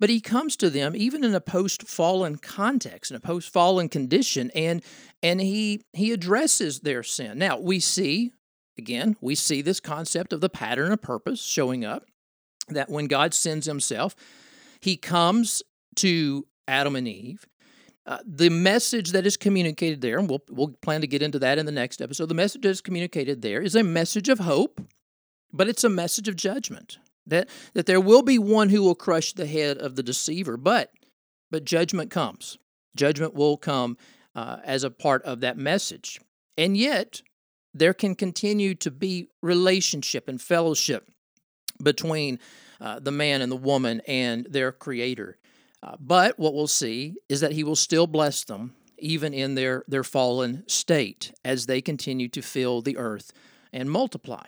But 0.00 0.10
he 0.10 0.20
comes 0.20 0.56
to 0.56 0.70
them 0.70 0.96
even 0.96 1.22
in 1.24 1.34
a 1.34 1.40
post-fallen 1.40 2.36
context, 2.36 3.10
in 3.10 3.16
a 3.16 3.20
post-fallen 3.20 3.88
condition, 3.88 4.50
and 4.54 4.82
and 5.22 5.40
he 5.40 5.82
he 5.92 6.12
addresses 6.12 6.80
their 6.80 7.02
sin. 7.02 7.38
Now 7.38 7.58
we 7.58 7.80
see 7.80 8.32
again, 8.78 9.16
we 9.20 9.34
see 9.34 9.62
this 9.62 9.80
concept 9.80 10.32
of 10.32 10.40
the 10.40 10.48
pattern 10.48 10.92
of 10.92 11.00
purpose 11.00 11.42
showing 11.42 11.84
up 11.84 12.06
that 12.68 12.90
when 12.90 13.06
God 13.06 13.34
sends 13.34 13.66
himself, 13.66 14.16
he 14.80 14.96
comes 14.96 15.62
to 15.96 16.46
Adam 16.66 16.96
and 16.96 17.06
Eve. 17.06 17.46
Uh, 18.06 18.18
the 18.26 18.50
message 18.50 19.12
that 19.12 19.26
is 19.26 19.36
communicated 19.36 20.02
there, 20.02 20.18
and 20.18 20.28
we'll, 20.28 20.42
we'll 20.50 20.68
plan 20.82 21.00
to 21.00 21.06
get 21.06 21.22
into 21.22 21.38
that 21.38 21.58
in 21.58 21.64
the 21.64 21.72
next 21.72 22.02
episode, 22.02 22.28
the 22.28 22.34
message 22.34 22.62
that 22.62 22.68
is 22.68 22.82
communicated 22.82 23.40
there 23.40 23.62
is 23.62 23.74
a 23.74 23.82
message 23.82 24.28
of 24.28 24.40
hope, 24.40 24.80
but 25.52 25.68
it's 25.68 25.84
a 25.84 25.88
message 25.88 26.28
of 26.28 26.36
judgment. 26.36 26.98
That, 27.26 27.48
that 27.72 27.86
there 27.86 28.02
will 28.02 28.20
be 28.20 28.38
one 28.38 28.68
who 28.68 28.82
will 28.82 28.94
crush 28.94 29.32
the 29.32 29.46
head 29.46 29.78
of 29.78 29.96
the 29.96 30.02
deceiver, 30.02 30.58
but, 30.58 30.92
but 31.50 31.64
judgment 31.64 32.10
comes. 32.10 32.58
Judgment 32.94 33.32
will 33.32 33.56
come 33.56 33.96
uh, 34.34 34.58
as 34.62 34.84
a 34.84 34.90
part 34.90 35.22
of 35.22 35.40
that 35.40 35.56
message. 35.56 36.20
And 36.58 36.76
yet, 36.76 37.22
there 37.72 37.94
can 37.94 38.14
continue 38.14 38.74
to 38.76 38.90
be 38.90 39.28
relationship 39.40 40.28
and 40.28 40.40
fellowship 40.40 41.10
between 41.82 42.38
uh, 42.80 43.00
the 43.00 43.10
man 43.10 43.40
and 43.40 43.50
the 43.50 43.56
woman 43.56 44.02
and 44.06 44.46
their 44.50 44.70
creator. 44.70 45.38
Uh, 45.84 45.96
but 46.00 46.38
what 46.38 46.54
we'll 46.54 46.66
see 46.66 47.14
is 47.28 47.40
that 47.40 47.52
he 47.52 47.62
will 47.62 47.76
still 47.76 48.06
bless 48.06 48.44
them 48.44 48.74
even 48.98 49.34
in 49.34 49.54
their, 49.54 49.84
their 49.86 50.04
fallen 50.04 50.64
state 50.66 51.32
as 51.44 51.66
they 51.66 51.82
continue 51.82 52.28
to 52.28 52.40
fill 52.40 52.80
the 52.80 52.96
earth 52.96 53.32
and 53.72 53.90
multiply. 53.90 54.46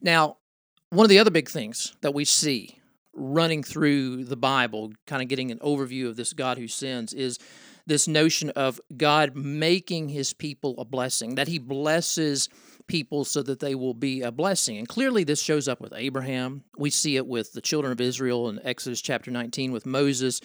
Now, 0.00 0.38
one 0.90 1.04
of 1.04 1.10
the 1.10 1.20
other 1.20 1.30
big 1.30 1.48
things 1.48 1.94
that 2.00 2.14
we 2.14 2.24
see 2.24 2.78
running 3.14 3.62
through 3.62 4.24
the 4.24 4.36
Bible, 4.36 4.92
kind 5.06 5.22
of 5.22 5.28
getting 5.28 5.50
an 5.50 5.58
overview 5.58 6.08
of 6.08 6.16
this 6.16 6.32
God 6.32 6.58
who 6.58 6.66
sins, 6.66 7.12
is 7.12 7.38
this 7.86 8.08
notion 8.08 8.50
of 8.50 8.80
God 8.96 9.36
making 9.36 10.08
his 10.08 10.32
people 10.32 10.74
a 10.78 10.84
blessing, 10.84 11.36
that 11.36 11.48
he 11.48 11.58
blesses 11.58 12.48
people 12.86 13.24
so 13.24 13.42
that 13.42 13.60
they 13.60 13.74
will 13.74 13.94
be 13.94 14.22
a 14.22 14.30
blessing. 14.32 14.78
And 14.78 14.88
clearly, 14.88 15.24
this 15.24 15.40
shows 15.40 15.68
up 15.68 15.80
with 15.80 15.92
Abraham. 15.94 16.64
We 16.76 16.90
see 16.90 17.16
it 17.16 17.26
with 17.26 17.52
the 17.52 17.60
children 17.60 17.92
of 17.92 18.00
Israel 18.00 18.48
in 18.48 18.60
Exodus 18.64 19.00
chapter 19.00 19.30
19 19.30 19.72
with 19.72 19.86
Moses. 19.86 20.40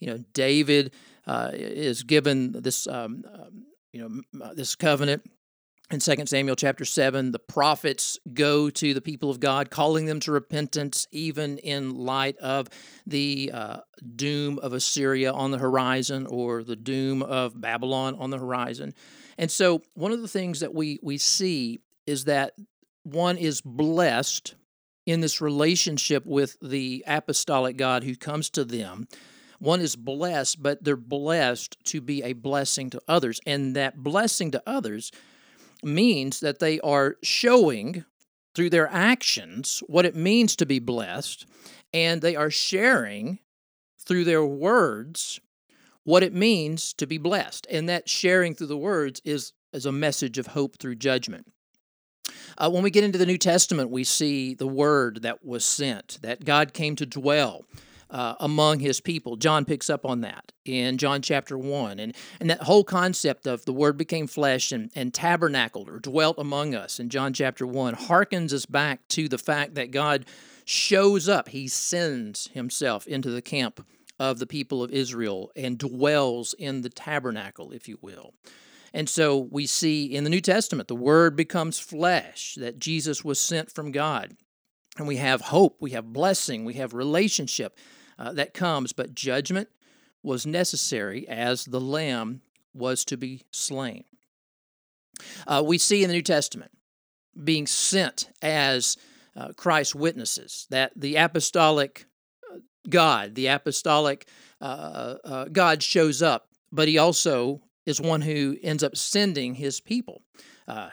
You 0.00 0.08
know, 0.08 0.18
David 0.32 0.92
uh, 1.26 1.50
is 1.52 2.02
given 2.02 2.52
this, 2.52 2.86
um, 2.86 3.24
um, 3.32 3.64
you 3.92 4.00
know, 4.00 4.44
uh, 4.44 4.54
this 4.54 4.74
covenant 4.74 5.22
in 5.90 6.00
2 6.00 6.26
Samuel 6.26 6.54
chapter 6.54 6.84
7, 6.84 7.32
the 7.32 7.38
prophets 7.38 8.18
go 8.34 8.68
to 8.68 8.92
the 8.92 9.00
people 9.00 9.30
of 9.30 9.40
God, 9.40 9.70
calling 9.70 10.04
them 10.04 10.20
to 10.20 10.32
repentance, 10.32 11.06
even 11.12 11.56
in 11.58 11.94
light 11.94 12.36
of 12.38 12.68
the 13.06 13.50
uh, 13.54 13.78
doom 14.14 14.58
of 14.58 14.74
Assyria 14.74 15.32
on 15.32 15.50
the 15.50 15.56
horizon 15.56 16.26
or 16.26 16.62
the 16.62 16.76
doom 16.76 17.22
of 17.22 17.58
Babylon 17.58 18.16
on 18.18 18.28
the 18.28 18.38
horizon. 18.38 18.92
And 19.38 19.50
so, 19.50 19.82
one 19.94 20.12
of 20.12 20.20
the 20.20 20.28
things 20.28 20.60
that 20.60 20.74
we, 20.74 20.98
we 21.02 21.16
see 21.16 21.78
is 22.06 22.24
that 22.24 22.54
one 23.04 23.38
is 23.38 23.60
blessed 23.60 24.56
in 25.06 25.20
this 25.20 25.40
relationship 25.40 26.26
with 26.26 26.56
the 26.60 27.04
apostolic 27.06 27.76
God 27.76 28.04
who 28.04 28.16
comes 28.16 28.50
to 28.50 28.64
them. 28.64 29.08
One 29.60 29.80
is 29.80 29.96
blessed, 29.96 30.62
but 30.62 30.84
they're 30.84 30.96
blessed 30.96 31.82
to 31.84 32.00
be 32.00 32.22
a 32.22 32.32
blessing 32.34 32.90
to 32.90 33.00
others. 33.08 33.40
And 33.46 33.74
that 33.76 34.02
blessing 34.02 34.50
to 34.50 34.62
others 34.66 35.10
means 35.82 36.40
that 36.40 36.58
they 36.58 36.80
are 36.80 37.16
showing 37.22 38.04
through 38.54 38.70
their 38.70 38.88
actions 38.88 39.82
what 39.86 40.04
it 40.04 40.16
means 40.16 40.56
to 40.56 40.66
be 40.66 40.78
blessed, 40.78 41.46
and 41.92 42.20
they 42.20 42.36
are 42.36 42.50
sharing 42.50 43.38
through 44.04 44.24
their 44.24 44.44
words 44.44 45.40
what 46.08 46.22
it 46.22 46.32
means 46.32 46.94
to 46.94 47.06
be 47.06 47.18
blessed. 47.18 47.66
And 47.70 47.86
that 47.86 48.08
sharing 48.08 48.54
through 48.54 48.68
the 48.68 48.78
words 48.78 49.20
is, 49.26 49.52
is 49.74 49.84
a 49.84 49.92
message 49.92 50.38
of 50.38 50.46
hope 50.46 50.78
through 50.78 50.94
judgment. 50.94 51.52
Uh, 52.56 52.70
when 52.70 52.82
we 52.82 52.88
get 52.88 53.04
into 53.04 53.18
the 53.18 53.26
New 53.26 53.36
Testament, 53.36 53.90
we 53.90 54.04
see 54.04 54.54
the 54.54 54.66
word 54.66 55.20
that 55.20 55.44
was 55.44 55.66
sent, 55.66 56.18
that 56.22 56.46
God 56.46 56.72
came 56.72 56.96
to 56.96 57.04
dwell 57.04 57.66
uh, 58.08 58.36
among 58.40 58.80
his 58.80 59.02
people. 59.02 59.36
John 59.36 59.66
picks 59.66 59.90
up 59.90 60.06
on 60.06 60.22
that 60.22 60.50
in 60.64 60.96
John 60.96 61.20
chapter 61.20 61.58
1. 61.58 61.98
And, 61.98 62.16
and 62.40 62.48
that 62.48 62.62
whole 62.62 62.84
concept 62.84 63.46
of 63.46 63.66
the 63.66 63.74
word 63.74 63.98
became 63.98 64.26
flesh 64.26 64.72
and, 64.72 64.90
and 64.94 65.12
tabernacled 65.12 65.90
or 65.90 65.98
dwelt 65.98 66.38
among 66.38 66.74
us 66.74 66.98
in 66.98 67.10
John 67.10 67.34
chapter 67.34 67.66
1 67.66 67.94
harkens 67.94 68.54
us 68.54 68.64
back 68.64 69.06
to 69.08 69.28
the 69.28 69.36
fact 69.36 69.74
that 69.74 69.90
God 69.90 70.24
shows 70.64 71.28
up. 71.28 71.50
He 71.50 71.68
sends 71.68 72.48
himself 72.54 73.06
into 73.06 73.30
the 73.30 73.42
camp 73.42 73.84
of 74.18 74.38
the 74.38 74.46
people 74.46 74.82
of 74.82 74.90
Israel 74.90 75.50
and 75.54 75.78
dwells 75.78 76.54
in 76.58 76.82
the 76.82 76.90
tabernacle, 76.90 77.72
if 77.72 77.88
you 77.88 77.98
will. 78.00 78.34
And 78.92 79.08
so 79.08 79.36
we 79.50 79.66
see 79.66 80.06
in 80.06 80.24
the 80.24 80.30
New 80.30 80.40
Testament 80.40 80.88
the 80.88 80.94
Word 80.94 81.36
becomes 81.36 81.78
flesh, 81.78 82.54
that 82.56 82.78
Jesus 82.78 83.24
was 83.24 83.40
sent 83.40 83.70
from 83.70 83.92
God. 83.92 84.36
And 84.96 85.06
we 85.06 85.16
have 85.16 85.40
hope, 85.42 85.76
we 85.80 85.90
have 85.90 86.12
blessing, 86.12 86.64
we 86.64 86.74
have 86.74 86.92
relationship 86.94 87.78
uh, 88.18 88.32
that 88.32 88.54
comes, 88.54 88.92
but 88.92 89.14
judgment 89.14 89.68
was 90.22 90.46
necessary 90.46 91.28
as 91.28 91.64
the 91.64 91.80
lamb 91.80 92.42
was 92.74 93.04
to 93.04 93.16
be 93.16 93.44
slain. 93.52 94.04
Uh, 95.46 95.62
we 95.64 95.78
see 95.78 96.02
in 96.02 96.08
the 96.08 96.14
New 96.14 96.22
Testament 96.22 96.72
being 97.42 97.66
sent 97.66 98.30
as 98.42 98.96
uh, 99.36 99.52
Christ's 99.56 99.94
witnesses, 99.94 100.66
that 100.70 100.92
the 100.96 101.14
apostolic 101.16 102.06
God, 102.88 103.34
the 103.34 103.46
apostolic 103.46 104.28
uh, 104.60 105.14
uh, 105.24 105.44
God 105.46 105.82
shows 105.82 106.22
up, 106.22 106.48
but 106.72 106.88
he 106.88 106.98
also 106.98 107.62
is 107.86 108.00
one 108.00 108.22
who 108.22 108.56
ends 108.62 108.82
up 108.82 108.96
sending 108.96 109.54
his 109.54 109.80
people. 109.80 110.22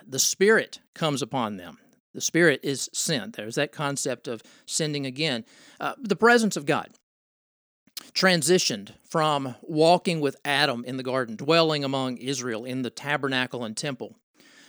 the 0.07 0.19
Spirit 0.19 0.79
comes 0.93 1.21
upon 1.21 1.57
them. 1.57 1.77
The 2.13 2.21
Spirit 2.21 2.61
is 2.63 2.89
sent. 2.93 3.35
There's 3.35 3.55
that 3.55 3.73
concept 3.73 4.27
of 4.27 4.41
sending 4.65 5.05
again. 5.05 5.43
the 5.97 6.15
presence 6.15 6.55
of 6.55 6.65
God 6.65 6.89
transitioned 8.13 8.93
from 9.03 9.55
walking 9.61 10.21
with 10.21 10.37
Adam 10.45 10.83
in 10.85 10.97
the 10.97 11.03
garden, 11.03 11.35
dwelling 11.35 11.83
among 11.83 12.17
Israel 12.17 12.65
in 12.65 12.81
the 12.81 12.89
tabernacle 12.89 13.63
and 13.63 13.75
temple, 13.75 14.15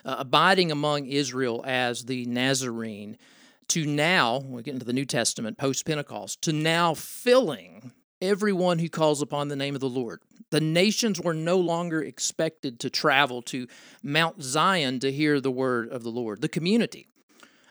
uh, 0.04 0.16
abiding 0.18 0.70
among 0.72 1.06
Israel 1.06 1.62
as 1.66 2.04
the 2.04 2.26
Nazarene, 2.26 3.16
to 3.68 3.86
now, 3.86 4.38
we 4.38 4.62
get 4.62 4.74
into 4.74 4.86
the 4.86 4.92
New 4.92 5.04
Testament, 5.04 5.58
post 5.58 5.84
Pentecost, 5.86 6.42
to 6.42 6.52
now 6.52 6.94
filling 6.94 7.92
everyone 8.20 8.78
who 8.78 8.88
calls 8.88 9.20
upon 9.20 9.48
the 9.48 9.56
name 9.56 9.74
of 9.74 9.80
the 9.80 9.88
Lord. 9.88 10.20
The 10.50 10.60
nations 10.60 11.20
were 11.20 11.34
no 11.34 11.58
longer 11.58 12.02
expected 12.02 12.80
to 12.80 12.90
travel 12.90 13.42
to 13.42 13.66
Mount 14.02 14.42
Zion 14.42 15.00
to 15.00 15.12
hear 15.12 15.40
the 15.40 15.50
word 15.50 15.88
of 15.90 16.02
the 16.02 16.10
Lord. 16.10 16.40
The 16.40 16.48
community 16.48 17.08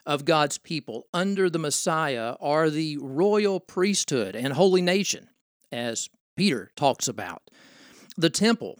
of 0.04 0.24
God's 0.24 0.58
people 0.58 1.06
under 1.12 1.50
the 1.50 1.58
Messiah 1.58 2.36
are 2.40 2.70
the 2.70 2.98
royal 2.98 3.58
priesthood 3.58 4.36
and 4.36 4.52
holy 4.52 4.82
nation 4.82 5.28
as 5.72 6.08
Peter 6.36 6.70
talks 6.76 7.08
about. 7.08 7.42
The 8.16 8.30
temple, 8.30 8.78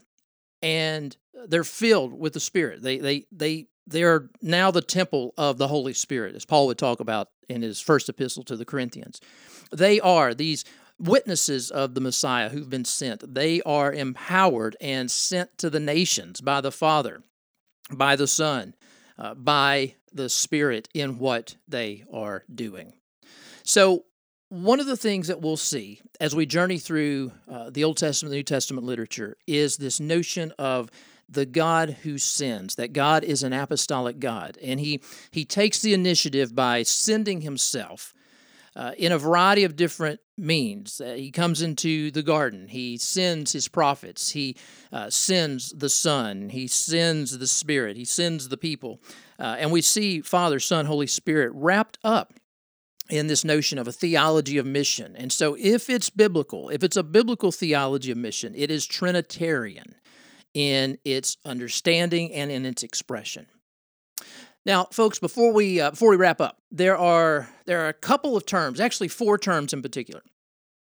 and 0.62 1.16
they're 1.48 1.64
filled 1.64 2.12
with 2.12 2.32
the 2.32 2.40
Spirit. 2.40 2.82
They 2.82 2.98
they 2.98 3.26
they 3.32 3.66
they 3.86 4.02
are 4.02 4.28
now 4.42 4.70
the 4.70 4.80
temple 4.80 5.32
of 5.36 5.58
the 5.58 5.68
Holy 5.68 5.92
Spirit, 5.92 6.34
as 6.34 6.44
Paul 6.44 6.66
would 6.66 6.78
talk 6.78 7.00
about 7.00 7.28
in 7.48 7.62
his 7.62 7.80
first 7.80 8.08
epistle 8.08 8.42
to 8.44 8.56
the 8.56 8.64
Corinthians. 8.64 9.20
They 9.70 10.00
are 10.00 10.34
these 10.34 10.64
witnesses 10.98 11.70
of 11.70 11.94
the 11.94 12.00
Messiah 12.00 12.48
who've 12.48 12.70
been 12.70 12.84
sent. 12.84 13.34
They 13.34 13.60
are 13.62 13.92
empowered 13.92 14.76
and 14.80 15.10
sent 15.10 15.58
to 15.58 15.70
the 15.70 15.80
nations 15.80 16.40
by 16.40 16.60
the 16.60 16.72
Father, 16.72 17.22
by 17.92 18.16
the 18.16 18.26
Son, 18.26 18.74
uh, 19.18 19.34
by 19.34 19.94
the 20.12 20.28
Spirit 20.28 20.88
in 20.94 21.18
what 21.18 21.56
they 21.68 22.04
are 22.12 22.44
doing. 22.52 22.94
So 23.62 24.04
one 24.48 24.80
of 24.80 24.86
the 24.86 24.96
things 24.96 25.28
that 25.28 25.40
we'll 25.40 25.56
see 25.56 26.00
as 26.20 26.34
we 26.34 26.46
journey 26.46 26.78
through 26.78 27.32
uh, 27.50 27.70
the 27.70 27.84
Old 27.84 27.96
Testament, 27.98 28.30
the 28.30 28.36
New 28.36 28.42
Testament 28.42 28.86
literature 28.86 29.36
is 29.46 29.76
this 29.76 30.00
notion 30.00 30.52
of 30.58 30.90
the 31.28 31.46
God 31.46 31.98
who 32.02 32.18
sends, 32.18 32.76
that 32.76 32.92
God 32.92 33.24
is 33.24 33.42
an 33.42 33.52
apostolic 33.52 34.18
God. 34.18 34.58
And 34.62 34.78
he, 34.80 35.02
he 35.30 35.44
takes 35.44 35.80
the 35.80 35.94
initiative 35.94 36.54
by 36.54 36.82
sending 36.82 37.40
himself 37.40 38.14
uh, 38.76 38.92
in 38.98 39.10
a 39.10 39.18
variety 39.18 39.64
of 39.64 39.74
different 39.74 40.20
means. 40.36 41.00
Uh, 41.00 41.14
he 41.14 41.30
comes 41.30 41.62
into 41.62 42.10
the 42.10 42.22
garden, 42.22 42.68
he 42.68 42.98
sends 42.98 43.52
his 43.52 43.68
prophets, 43.68 44.30
he 44.30 44.54
uh, 44.92 45.08
sends 45.08 45.70
the 45.72 45.88
Son, 45.88 46.50
he 46.50 46.66
sends 46.66 47.38
the 47.38 47.46
Spirit, 47.46 47.96
he 47.96 48.04
sends 48.04 48.48
the 48.48 48.58
people. 48.58 49.00
Uh, 49.38 49.56
and 49.58 49.72
we 49.72 49.80
see 49.80 50.20
Father, 50.20 50.60
Son, 50.60 50.84
Holy 50.84 51.06
Spirit 51.06 51.52
wrapped 51.54 51.98
up 52.04 52.34
in 53.08 53.28
this 53.28 53.44
notion 53.44 53.78
of 53.78 53.88
a 53.88 53.92
theology 53.92 54.58
of 54.58 54.66
mission. 54.66 55.16
And 55.16 55.32
so, 55.32 55.56
if 55.58 55.88
it's 55.88 56.10
biblical, 56.10 56.68
if 56.68 56.82
it's 56.82 56.96
a 56.96 57.02
biblical 57.02 57.52
theology 57.52 58.10
of 58.10 58.18
mission, 58.18 58.52
it 58.54 58.70
is 58.70 58.84
Trinitarian 58.84 59.94
in 60.56 60.96
its 61.04 61.36
understanding 61.44 62.32
and 62.32 62.50
in 62.50 62.64
its 62.64 62.82
expression. 62.82 63.46
Now, 64.64 64.84
folks, 64.90 65.18
before 65.18 65.52
we 65.52 65.82
uh, 65.82 65.90
before 65.90 66.08
we 66.08 66.16
wrap 66.16 66.40
up, 66.40 66.56
there 66.70 66.96
are 66.96 67.46
there 67.66 67.84
are 67.84 67.88
a 67.88 67.92
couple 67.92 68.38
of 68.38 68.46
terms, 68.46 68.80
actually 68.80 69.08
four 69.08 69.36
terms 69.36 69.74
in 69.74 69.82
particular, 69.82 70.22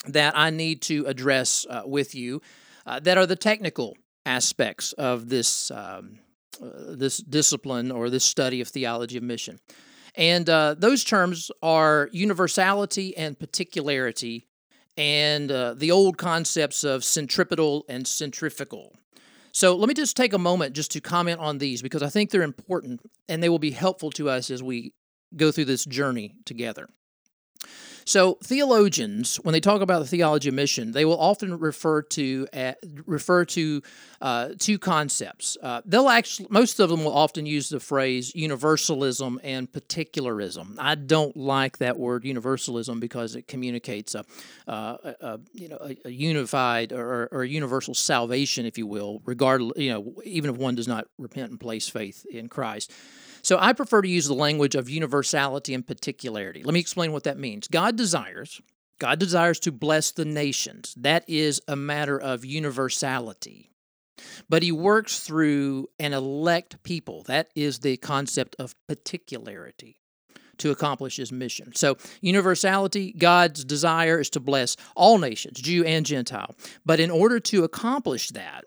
that 0.07 0.37
I 0.37 0.51
need 0.51 0.83
to 0.83 1.05
address 1.07 1.65
uh, 1.67 1.81
with 1.83 2.13
you, 2.13 2.43
uh, 2.85 2.99
that 2.99 3.17
are 3.17 3.25
the 3.25 3.35
technical 3.35 3.97
aspects 4.23 4.93
of 4.93 5.29
this 5.29 5.71
um, 5.71 6.19
uh, 6.61 6.95
this 6.95 7.17
discipline 7.17 7.91
or 7.91 8.11
this 8.11 8.23
study 8.23 8.61
of 8.61 8.67
theology 8.67 9.17
of 9.17 9.23
mission. 9.23 9.59
And 10.13 10.47
uh, 10.47 10.75
those 10.77 11.03
terms 11.03 11.49
are 11.63 12.07
universality 12.13 13.17
and 13.17 13.37
particularity, 13.37 14.45
and 14.95 15.51
uh, 15.51 15.73
the 15.73 15.89
old 15.89 16.19
concepts 16.19 16.83
of 16.83 17.03
centripetal 17.03 17.83
and 17.89 18.07
centrifugal. 18.07 18.95
So 19.55 19.73
let 19.77 19.87
me 19.87 19.93
just 19.93 20.17
take 20.17 20.33
a 20.33 20.37
moment 20.37 20.75
just 20.75 20.91
to 20.91 20.99
comment 20.99 21.39
on 21.39 21.59
these 21.59 21.81
because 21.81 22.03
I 22.03 22.09
think 22.09 22.29
they're 22.29 22.41
important 22.41 22.99
and 23.29 23.41
they 23.41 23.47
will 23.47 23.57
be 23.57 23.71
helpful 23.71 24.11
to 24.11 24.29
us 24.29 24.51
as 24.51 24.61
we 24.61 24.91
go 25.37 25.49
through 25.49 25.63
this 25.63 25.85
journey 25.85 26.35
together. 26.43 26.89
So 28.07 28.37
theologians, 28.43 29.37
when 29.37 29.53
they 29.53 29.59
talk 29.59 29.81
about 29.81 29.99
the 29.99 30.07
theology 30.07 30.49
of 30.49 30.55
mission, 30.55 30.91
they 30.91 31.05
will 31.05 31.19
often 31.19 31.57
refer 31.57 32.03
to 32.03 32.47
uh, 32.53 32.73
refer 33.07 33.45
to 33.45 33.81
uh, 34.21 34.49
two 34.59 34.77
concepts. 34.77 35.57
Uh, 35.61 35.81
they'll 35.85 36.09
actually 36.09 36.47
most 36.51 36.79
of 36.79 36.89
them 36.89 37.03
will 37.03 37.15
often 37.15 37.47
use 37.47 37.69
the 37.69 37.79
phrase 37.79 38.33
universalism 38.35 39.39
and 39.43 39.71
particularism. 39.71 40.75
I 40.79 40.93
don't 40.93 41.35
like 41.35 41.79
that 41.79 41.97
word 41.97 42.25
universalism 42.25 42.99
because 42.99 43.35
it 43.35 43.47
communicates 43.47 44.13
a, 44.13 44.23
uh, 44.67 44.97
a, 45.03 45.15
a 45.21 45.39
you 45.53 45.69
know 45.69 45.77
a, 45.81 45.97
a 46.05 46.11
unified 46.11 46.93
or, 46.93 47.27
or, 47.31 47.41
a 47.41 47.47
universal 47.47 47.95
salvation, 47.95 48.67
if 48.67 48.77
you 48.77 48.85
will, 48.85 49.21
regardless 49.25 49.77
you 49.77 49.91
know 49.91 50.13
even 50.23 50.51
if 50.51 50.57
one 50.57 50.75
does 50.75 50.87
not 50.87 51.07
repent 51.17 51.49
and 51.49 51.59
place 51.59 51.89
faith 51.89 52.23
in 52.31 52.49
Christ. 52.49 52.91
So 53.45 53.59
I 53.59 53.73
prefer 53.73 54.01
to 54.01 54.07
use 54.07 54.25
the 54.25 54.33
language 54.33 54.73
of 54.73 54.89
universality 54.89 55.75
and 55.75 55.85
particularity. 55.85 56.63
Let 56.63 56.73
me 56.73 56.79
explain 56.79 57.11
what 57.11 57.25
that 57.25 57.37
means. 57.37 57.67
God 57.67 57.95
desires, 57.95 58.59
God 58.97 59.19
desires 59.19 59.59
to 59.59 59.71
bless 59.71 60.09
the 60.09 60.25
nations. 60.25 60.95
That 60.97 61.23
is 61.27 61.61
a 61.67 61.75
matter 61.75 62.19
of 62.19 62.43
universality. 62.43 63.69
But 64.49 64.63
he 64.63 64.71
works 64.71 65.19
through 65.19 65.89
an 65.99 66.13
elect 66.13 66.81
people. 66.81 67.21
That 67.27 67.49
is 67.53 67.81
the 67.81 67.97
concept 67.97 68.55
of 68.57 68.73
particularity 68.87 70.01
to 70.57 70.71
accomplish 70.71 71.17
his 71.17 71.31
mission. 71.31 71.75
So, 71.75 71.97
universality, 72.21 73.13
God's 73.15 73.63
desire 73.63 74.19
is 74.19 74.31
to 74.31 74.39
bless 74.39 74.75
all 74.95 75.19
nations, 75.19 75.61
Jew 75.61 75.83
and 75.83 76.03
Gentile. 76.03 76.55
But 76.83 76.99
in 76.99 77.11
order 77.11 77.39
to 77.41 77.63
accomplish 77.63 78.29
that, 78.29 78.63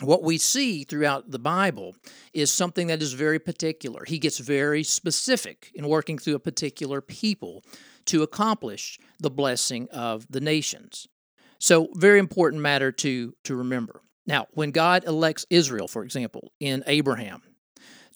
what 0.00 0.22
we 0.22 0.38
see 0.38 0.84
throughout 0.84 1.30
the 1.30 1.38
Bible 1.38 1.96
is 2.32 2.52
something 2.52 2.86
that 2.86 3.02
is 3.02 3.12
very 3.14 3.38
particular. 3.38 4.04
He 4.06 4.18
gets 4.18 4.38
very 4.38 4.84
specific 4.84 5.72
in 5.74 5.88
working 5.88 6.18
through 6.18 6.36
a 6.36 6.40
particular 6.40 7.00
people 7.00 7.64
to 8.06 8.22
accomplish 8.22 8.98
the 9.18 9.30
blessing 9.30 9.88
of 9.90 10.26
the 10.30 10.40
nations. 10.40 11.08
So, 11.58 11.88
very 11.94 12.20
important 12.20 12.62
matter 12.62 12.92
to, 12.92 13.34
to 13.44 13.56
remember. 13.56 14.02
Now, 14.26 14.46
when 14.52 14.70
God 14.70 15.04
elects 15.04 15.46
Israel, 15.50 15.88
for 15.88 16.04
example, 16.04 16.52
in 16.60 16.84
Abraham, 16.86 17.42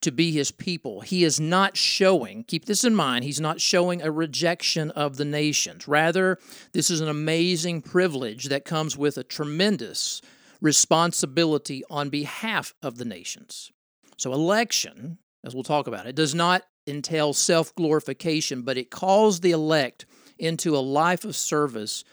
to 0.03 0.13
be 0.13 0.31
his 0.31 0.51
people, 0.51 1.01
he 1.01 1.25
is 1.25 1.41
not 1.41 1.77
showing, 1.77 2.45
keep 2.45 2.67
this 2.67 2.85
in 2.85 2.95
mind, 2.95 3.25
he's 3.25 3.41
not 3.41 3.61
showing 3.61 4.03
a 4.03 4.11
rejection 4.11 4.91
of 4.93 5.17
the 5.17 5.25
nations. 5.25 5.89
Rather, 5.89 6.39
this 6.73 6.91
is 6.91 7.01
an 7.01 7.09
amazing 7.09 7.83
privilege 7.83 8.45
that 8.47 8.65
comes 8.65 8.97
with 8.97 9.17
a 9.17 9.25
tremendous 9.25 10.21
responsibility 10.63 11.83
on 11.91 12.09
behalf 12.09 12.73
of 12.83 12.97
the 12.97 13.05
nations. 13.05 13.71
So, 14.17 14.33
election, 14.33 15.19
as 15.45 15.55
we'll 15.55 15.65
talk 15.65 15.87
about, 15.87 16.07
it 16.07 16.15
does 16.15 16.35
not 16.35 16.63
entail 16.87 17.35
self 17.35 17.75
glorification, 17.75 18.63
but 18.63 18.79
it 18.79 18.91
calls 18.91 19.41
the 19.41 19.51
elect 19.51 20.07
into 20.39 20.77
a 20.77 20.79
life 20.79 21.25
of 21.25 21.37
service 21.37 22.05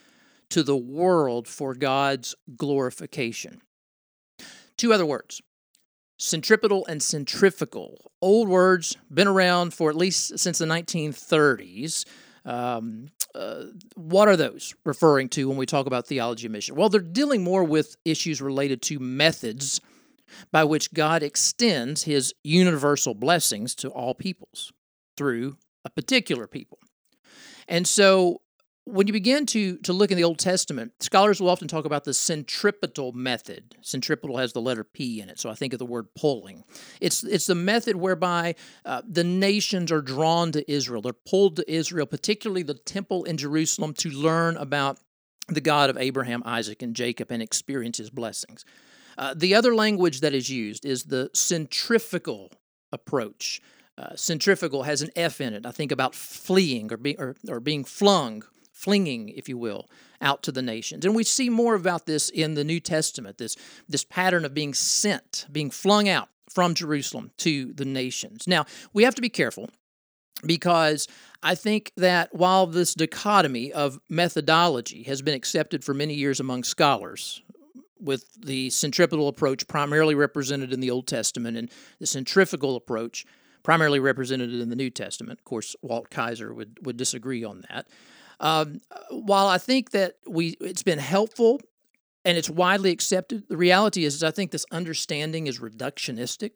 to 0.49 0.63
the 0.63 0.75
world 0.75 1.47
for 1.47 1.73
God's 1.75 2.35
glorification. 2.57 3.62
Two 4.75 4.91
other 4.91 5.05
words 5.05 5.41
centripetal 6.17 6.85
and 6.88 7.01
centrifugal. 7.01 8.12
Old 8.21 8.49
words, 8.49 8.97
been 9.13 9.27
around 9.27 9.73
for 9.73 9.89
at 9.89 9.95
least 9.95 10.38
since 10.38 10.57
the 10.57 10.65
1930s. 10.65 12.05
Um, 12.43 13.09
uh, 13.35 13.65
what 13.95 14.27
are 14.27 14.35
those 14.35 14.73
referring 14.85 15.29
to 15.29 15.47
when 15.47 15.57
we 15.57 15.65
talk 15.65 15.85
about 15.85 16.07
theology 16.07 16.47
mission? 16.47 16.75
Well, 16.75 16.89
they're 16.89 17.01
dealing 17.01 17.43
more 17.43 17.63
with 17.63 17.95
issues 18.05 18.41
related 18.41 18.81
to 18.83 18.99
methods 18.99 19.81
by 20.51 20.63
which 20.63 20.93
God 20.93 21.23
extends 21.23 22.03
his 22.03 22.33
universal 22.43 23.13
blessings 23.13 23.75
to 23.75 23.89
all 23.89 24.13
peoples 24.13 24.71
through 25.17 25.57
a 25.85 25.89
particular 25.89 26.47
people. 26.47 26.79
And 27.67 27.87
so 27.87 28.41
when 28.91 29.08
you 29.08 29.13
begin 29.13 29.45
to, 29.47 29.78
to 29.78 29.93
look 29.93 30.12
in 30.12 30.17
the 30.17 30.23
Old 30.23 30.39
Testament, 30.39 30.93
scholars 31.02 31.39
will 31.39 31.49
often 31.49 31.67
talk 31.67 31.86
about 31.86 32.04
the 32.04 32.13
centripetal 32.13 33.12
method. 33.12 33.75
Centripetal 33.82 34.38
has 34.38 34.54
the 34.54 34.62
letter 34.62 34.84
P 34.84 35.21
in 35.21 35.30
it, 35.30 35.39
so 35.39 35.49
I 35.49 35.56
think 35.56 35.73
of 35.73 35.80
the 35.80 35.86
word 35.86 36.08
pulling. 36.15 36.63
It's, 36.99 37.23
it's 37.23 37.45
the 37.45 37.56
method 37.56 37.95
whereby 37.95 38.56
uh, 38.86 39.02
the 39.08 39.23
nations 39.23 39.91
are 39.91 40.02
drawn 40.02 40.52
to 40.54 40.71
Israel. 40.71 41.02
They're 41.02 41.13
pulled 41.13 41.58
to 41.58 41.71
Israel, 41.71 42.06
particularly 42.06 42.63
the 42.63 42.73
temple 42.73 43.23
in 43.23 43.38
Jerusalem, 43.38 43.93
to 43.95 44.10
learn 44.10 44.58
about 44.58 44.99
the 45.47 45.62
God 45.62 45.89
of 45.89 45.97
Abraham, 45.97 46.43
Isaac, 46.45 46.82
and 46.82 46.95
Jacob 46.95 47.32
and 47.32 47.41
experience 47.41 47.97
his 47.97 48.10
blessings. 48.10 48.65
Uh, 49.17 49.34
the 49.36 49.54
other 49.56 49.75
language 49.75 50.21
that 50.21 50.34
is 50.34 50.49
used 50.49 50.86
is 50.86 51.06
the 51.06 51.30
centrifugal 51.34 52.52
approach. 52.91 53.62
Uh, 53.97 54.15
centrifugal 54.15 54.84
has 54.84 55.02
an 55.02 55.10
F 55.15 55.41
in 55.41 55.54
it. 55.54 55.65
I 55.65 55.71
think 55.71 55.91
about 55.91 56.15
fleeing 56.15 56.91
or, 56.93 56.97
be, 56.97 57.17
or, 57.17 57.36
or 57.49 57.60
being 57.60 57.84
flung 57.84 58.43
flinging, 58.79 59.29
if 59.29 59.49
you 59.49 59.57
will, 59.57 59.89
out 60.21 60.41
to 60.43 60.51
the 60.51 60.61
nations. 60.61 61.03
And 61.03 61.13
we 61.13 61.25
see 61.25 61.49
more 61.49 61.75
about 61.75 62.05
this 62.05 62.29
in 62.29 62.53
the 62.53 62.63
New 62.63 62.79
Testament, 62.79 63.37
this, 63.37 63.57
this 63.89 64.05
pattern 64.05 64.45
of 64.45 64.53
being 64.53 64.73
sent, 64.73 65.45
being 65.51 65.69
flung 65.69 66.07
out 66.07 66.29
from 66.49 66.73
Jerusalem 66.73 67.31
to 67.37 67.73
the 67.73 67.85
nations. 67.85 68.47
Now, 68.47 68.65
we 68.93 69.03
have 69.03 69.15
to 69.15 69.21
be 69.21 69.29
careful 69.29 69.69
because 70.45 71.07
I 71.43 71.55
think 71.55 71.91
that 71.97 72.33
while 72.33 72.67
this 72.67 72.93
dichotomy 72.93 73.73
of 73.73 73.99
methodology 74.09 75.03
has 75.03 75.21
been 75.21 75.35
accepted 75.35 75.83
for 75.83 75.93
many 75.93 76.13
years 76.13 76.39
among 76.39 76.63
scholars, 76.63 77.41
with 78.01 78.29
the 78.39 78.69
centripetal 78.69 79.27
approach 79.27 79.67
primarily 79.67 80.15
represented 80.15 80.71
in 80.71 80.79
the 80.79 80.89
Old 80.89 81.05
Testament 81.05 81.57
and 81.57 81.69
the 81.99 82.07
centrifugal 82.07 82.77
approach 82.77 83.25
primarily 83.61 83.99
represented 83.99 84.53
in 84.53 84.69
the 84.69 84.75
New 84.75 84.89
Testament. 84.89 85.37
Of 85.37 85.43
course, 85.43 85.75
Walt 85.81 86.09
Kaiser 86.09 86.53
would, 86.53 86.77
would 86.85 86.95
disagree 86.95 87.43
on 87.43 87.65
that. 87.69 87.87
Um, 88.39 88.80
while 89.12 89.47
I 89.47 89.58
think 89.58 89.91
that 89.91 90.15
we 90.28 90.56
it's 90.62 90.84
been 90.84 90.99
helpful 90.99 91.60
and 92.23 92.38
it's 92.38 92.49
widely 92.49 92.91
accepted, 92.91 93.43
the 93.49 93.58
reality 93.58 94.06
is, 94.06 94.15
is 94.15 94.23
I 94.23 94.32
think 94.32 94.52
this 94.52 94.65
understanding 94.71 95.47
is 95.47 95.60
reductionistic. 95.60 96.52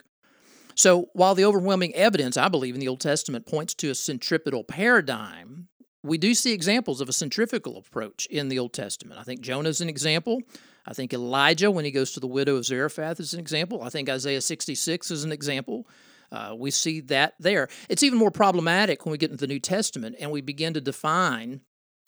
So 0.76 1.10
while 1.14 1.36
the 1.36 1.46
overwhelming 1.46 1.94
evidence, 1.94 2.38
I 2.38 2.48
believe, 2.48 2.74
in 2.74 2.80
the 2.80 2.88
Old 2.88 3.00
Testament 3.00 3.46
points 3.46 3.74
to 3.76 3.90
a 3.90 3.96
centripetal 3.96 4.64
paradigm, 4.64 5.68
we 6.04 6.18
do 6.18 6.34
see 6.34 6.52
examples 6.52 7.00
of 7.00 7.08
a 7.08 7.14
centrifugal 7.14 7.78
approach 7.78 8.26
in 8.26 8.50
the 8.50 8.60
Old 8.60 8.74
Testament. 8.74 9.20
I 9.20 9.24
think 9.24 9.42
Jonah 9.42 9.70
is 9.70 9.82
an 9.82 9.90
example. 9.90 10.42
I 10.86 10.94
think 10.94 11.14
Elijah, 11.14 11.72
when 11.72 11.86
he 11.86 11.92
goes 11.92 12.12
to 12.14 12.20
the 12.20 12.28
widow 12.28 12.58
of 12.58 12.66
Zarephath, 12.66 13.20
is 13.20 13.34
an 13.34 13.40
example. 13.40 13.84
I 13.84 13.90
think 13.90 14.10
Isaiah 14.10 14.42
66 14.42 15.12
is 15.12 15.24
an 15.24 15.32
example. 15.32 15.88
Uh, 16.32 16.56
we 16.58 16.72
see 16.72 17.00
that 17.00 17.36
there. 17.40 17.70
It's 17.88 18.04
even 18.04 18.20
more 18.20 18.32
problematic 18.32 19.06
when 19.06 19.12
we 19.12 19.18
get 19.18 19.32
into 19.32 19.46
the 19.46 19.54
New 19.54 19.60
Testament 19.60 20.16
and 20.20 20.32
we 20.32 20.42
begin 20.42 20.74
to 20.74 20.82
define 20.82 21.62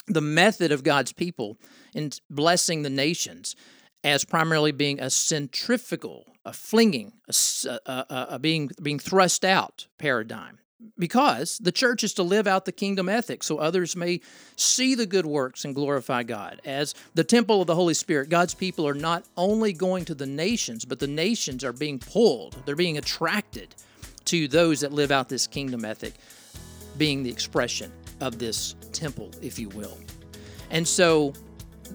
the 0.08 0.22
method 0.22 0.72
of 0.72 0.84
God's 0.84 1.12
people 1.12 1.58
in 1.94 2.12
blessing 2.30 2.84
the 2.84 2.90
nations 2.90 3.56
as 4.04 4.24
primarily 4.24 4.72
being 4.72 5.00
a 5.00 5.10
centrifugal, 5.10 6.26
a 6.46 6.54
flinging, 6.54 7.14
a, 7.28 7.80
a, 7.86 8.28
a, 8.32 8.40
being 8.40 8.70
being 8.82 9.00
thrust 9.00 9.44
out 9.44 9.88
paradigm. 9.98 10.60
Because 11.00 11.58
the 11.58 11.72
church 11.72 12.04
is 12.04 12.14
to 12.14 12.24
live 12.24 12.46
out 12.46 12.66
the 12.66 12.72
kingdom 12.72 13.10
ethic 13.10 13.42
so 13.42 13.58
others 13.58 13.96
may 13.96 14.22
see 14.56 14.94
the 14.94 15.08
good 15.08 15.26
works 15.26 15.66
and 15.66 15.74
glorify 15.74 16.22
God. 16.22 16.62
As 16.64 16.94
the 17.16 17.24
temple 17.24 17.62
of 17.62 17.68
the 17.68 17.74
Holy 17.74 17.96
Spirit, 17.96 18.30
God's 18.30 18.54
people 18.54 18.88
are 18.88 18.94
not 18.94 19.24
only 19.36 19.74
going 19.74 20.06
to 20.06 20.14
the 20.14 20.28
nations, 20.28 20.86
but 20.86 21.00
the 21.00 21.08
nations 21.08 21.64
are 21.64 21.74
being 21.74 21.98
pulled, 21.98 22.56
they're 22.66 22.76
being 22.76 23.00
attracted 23.00 23.74
to 24.26 24.48
those 24.48 24.82
that 24.82 24.92
live 24.92 25.12
out 25.12 25.30
this 25.30 25.48
kingdom 25.48 25.86
ethic, 25.86 26.14
being 26.98 27.24
the 27.24 27.32
expression 27.32 27.92
of 28.26 28.40
this 28.40 28.76
temple, 28.92 29.32
if 29.42 29.58
you 29.58 29.70
will. 29.70 29.98
And 30.70 30.88
so, 30.88 31.34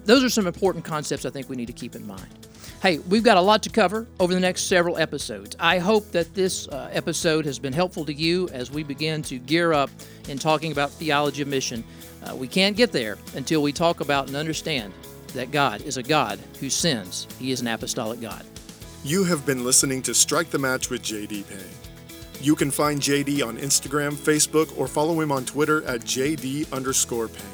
those 0.05 0.23
are 0.23 0.29
some 0.29 0.47
important 0.47 0.85
concepts 0.85 1.25
I 1.25 1.29
think 1.29 1.49
we 1.49 1.55
need 1.55 1.67
to 1.67 1.73
keep 1.73 1.95
in 1.95 2.07
mind. 2.07 2.41
Hey, 2.81 2.97
we've 2.97 3.23
got 3.23 3.37
a 3.37 3.41
lot 3.41 3.61
to 3.63 3.69
cover 3.69 4.07
over 4.19 4.33
the 4.33 4.39
next 4.39 4.63
several 4.63 4.97
episodes. 4.97 5.55
I 5.59 5.77
hope 5.77 6.11
that 6.13 6.33
this 6.33 6.67
uh, 6.69 6.89
episode 6.91 7.45
has 7.45 7.59
been 7.59 7.73
helpful 7.73 8.05
to 8.05 8.13
you 8.13 8.49
as 8.49 8.71
we 8.71 8.81
begin 8.81 9.21
to 9.23 9.37
gear 9.37 9.71
up 9.71 9.91
in 10.27 10.39
talking 10.39 10.71
about 10.71 10.89
theology 10.89 11.43
of 11.43 11.47
mission. 11.47 11.83
Uh, 12.23 12.35
we 12.35 12.47
can't 12.47 12.75
get 12.75 12.91
there 12.91 13.19
until 13.35 13.61
we 13.61 13.71
talk 13.71 13.99
about 13.99 14.27
and 14.27 14.35
understand 14.35 14.93
that 15.33 15.51
God 15.51 15.81
is 15.81 15.97
a 15.97 16.03
God 16.03 16.39
who 16.59 16.71
sends, 16.71 17.27
He 17.37 17.51
is 17.51 17.61
an 17.61 17.67
apostolic 17.67 18.19
God. 18.19 18.43
You 19.03 19.25
have 19.25 19.45
been 19.45 19.63
listening 19.63 20.01
to 20.03 20.13
Strike 20.15 20.49
the 20.49 20.59
Match 20.59 20.89
with 20.89 21.03
JD 21.03 21.47
Payne. 21.47 21.80
You 22.41 22.55
can 22.55 22.71
find 22.71 22.99
JD 22.99 23.45
on 23.45 23.57
Instagram, 23.57 24.13
Facebook, 24.13 24.75
or 24.75 24.87
follow 24.87 25.21
him 25.21 25.31
on 25.31 25.45
Twitter 25.45 25.83
at 25.83 26.01
JD 26.01 26.73
underscore 26.73 27.27
Payne. 27.27 27.45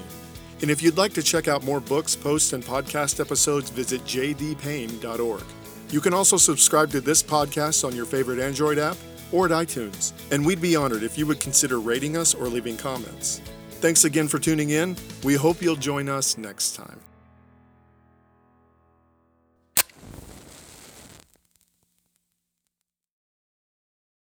And 0.61 0.71
if 0.71 0.81
you'd 0.81 0.97
like 0.97 1.11
to 1.13 1.21
check 1.21 1.49
out 1.49 1.63
more 1.63 1.81
books, 1.81 2.15
posts, 2.15 2.53
and 2.53 2.63
podcast 2.63 3.19
episodes, 3.19 3.69
visit 3.69 4.01
jdpayne.org. 4.05 5.43
You 5.89 6.01
can 6.01 6.13
also 6.13 6.37
subscribe 6.37 6.89
to 6.91 7.01
this 7.01 7.21
podcast 7.21 7.85
on 7.85 7.95
your 7.95 8.05
favorite 8.05 8.39
Android 8.39 8.77
app 8.77 8.95
or 9.33 9.45
at 9.45 9.51
iTunes, 9.51 10.13
and 10.31 10.45
we'd 10.45 10.61
be 10.61 10.77
honored 10.77 11.03
if 11.03 11.17
you 11.17 11.27
would 11.27 11.41
consider 11.41 11.79
rating 11.79 12.15
us 12.15 12.33
or 12.33 12.47
leaving 12.47 12.77
comments. 12.77 13.41
Thanks 13.81 14.05
again 14.05 14.29
for 14.29 14.39
tuning 14.39 14.69
in. 14.69 14.95
We 15.23 15.35
hope 15.35 15.61
you'll 15.61 15.75
join 15.75 16.07
us 16.07 16.37
next 16.37 16.75
time. 16.75 16.99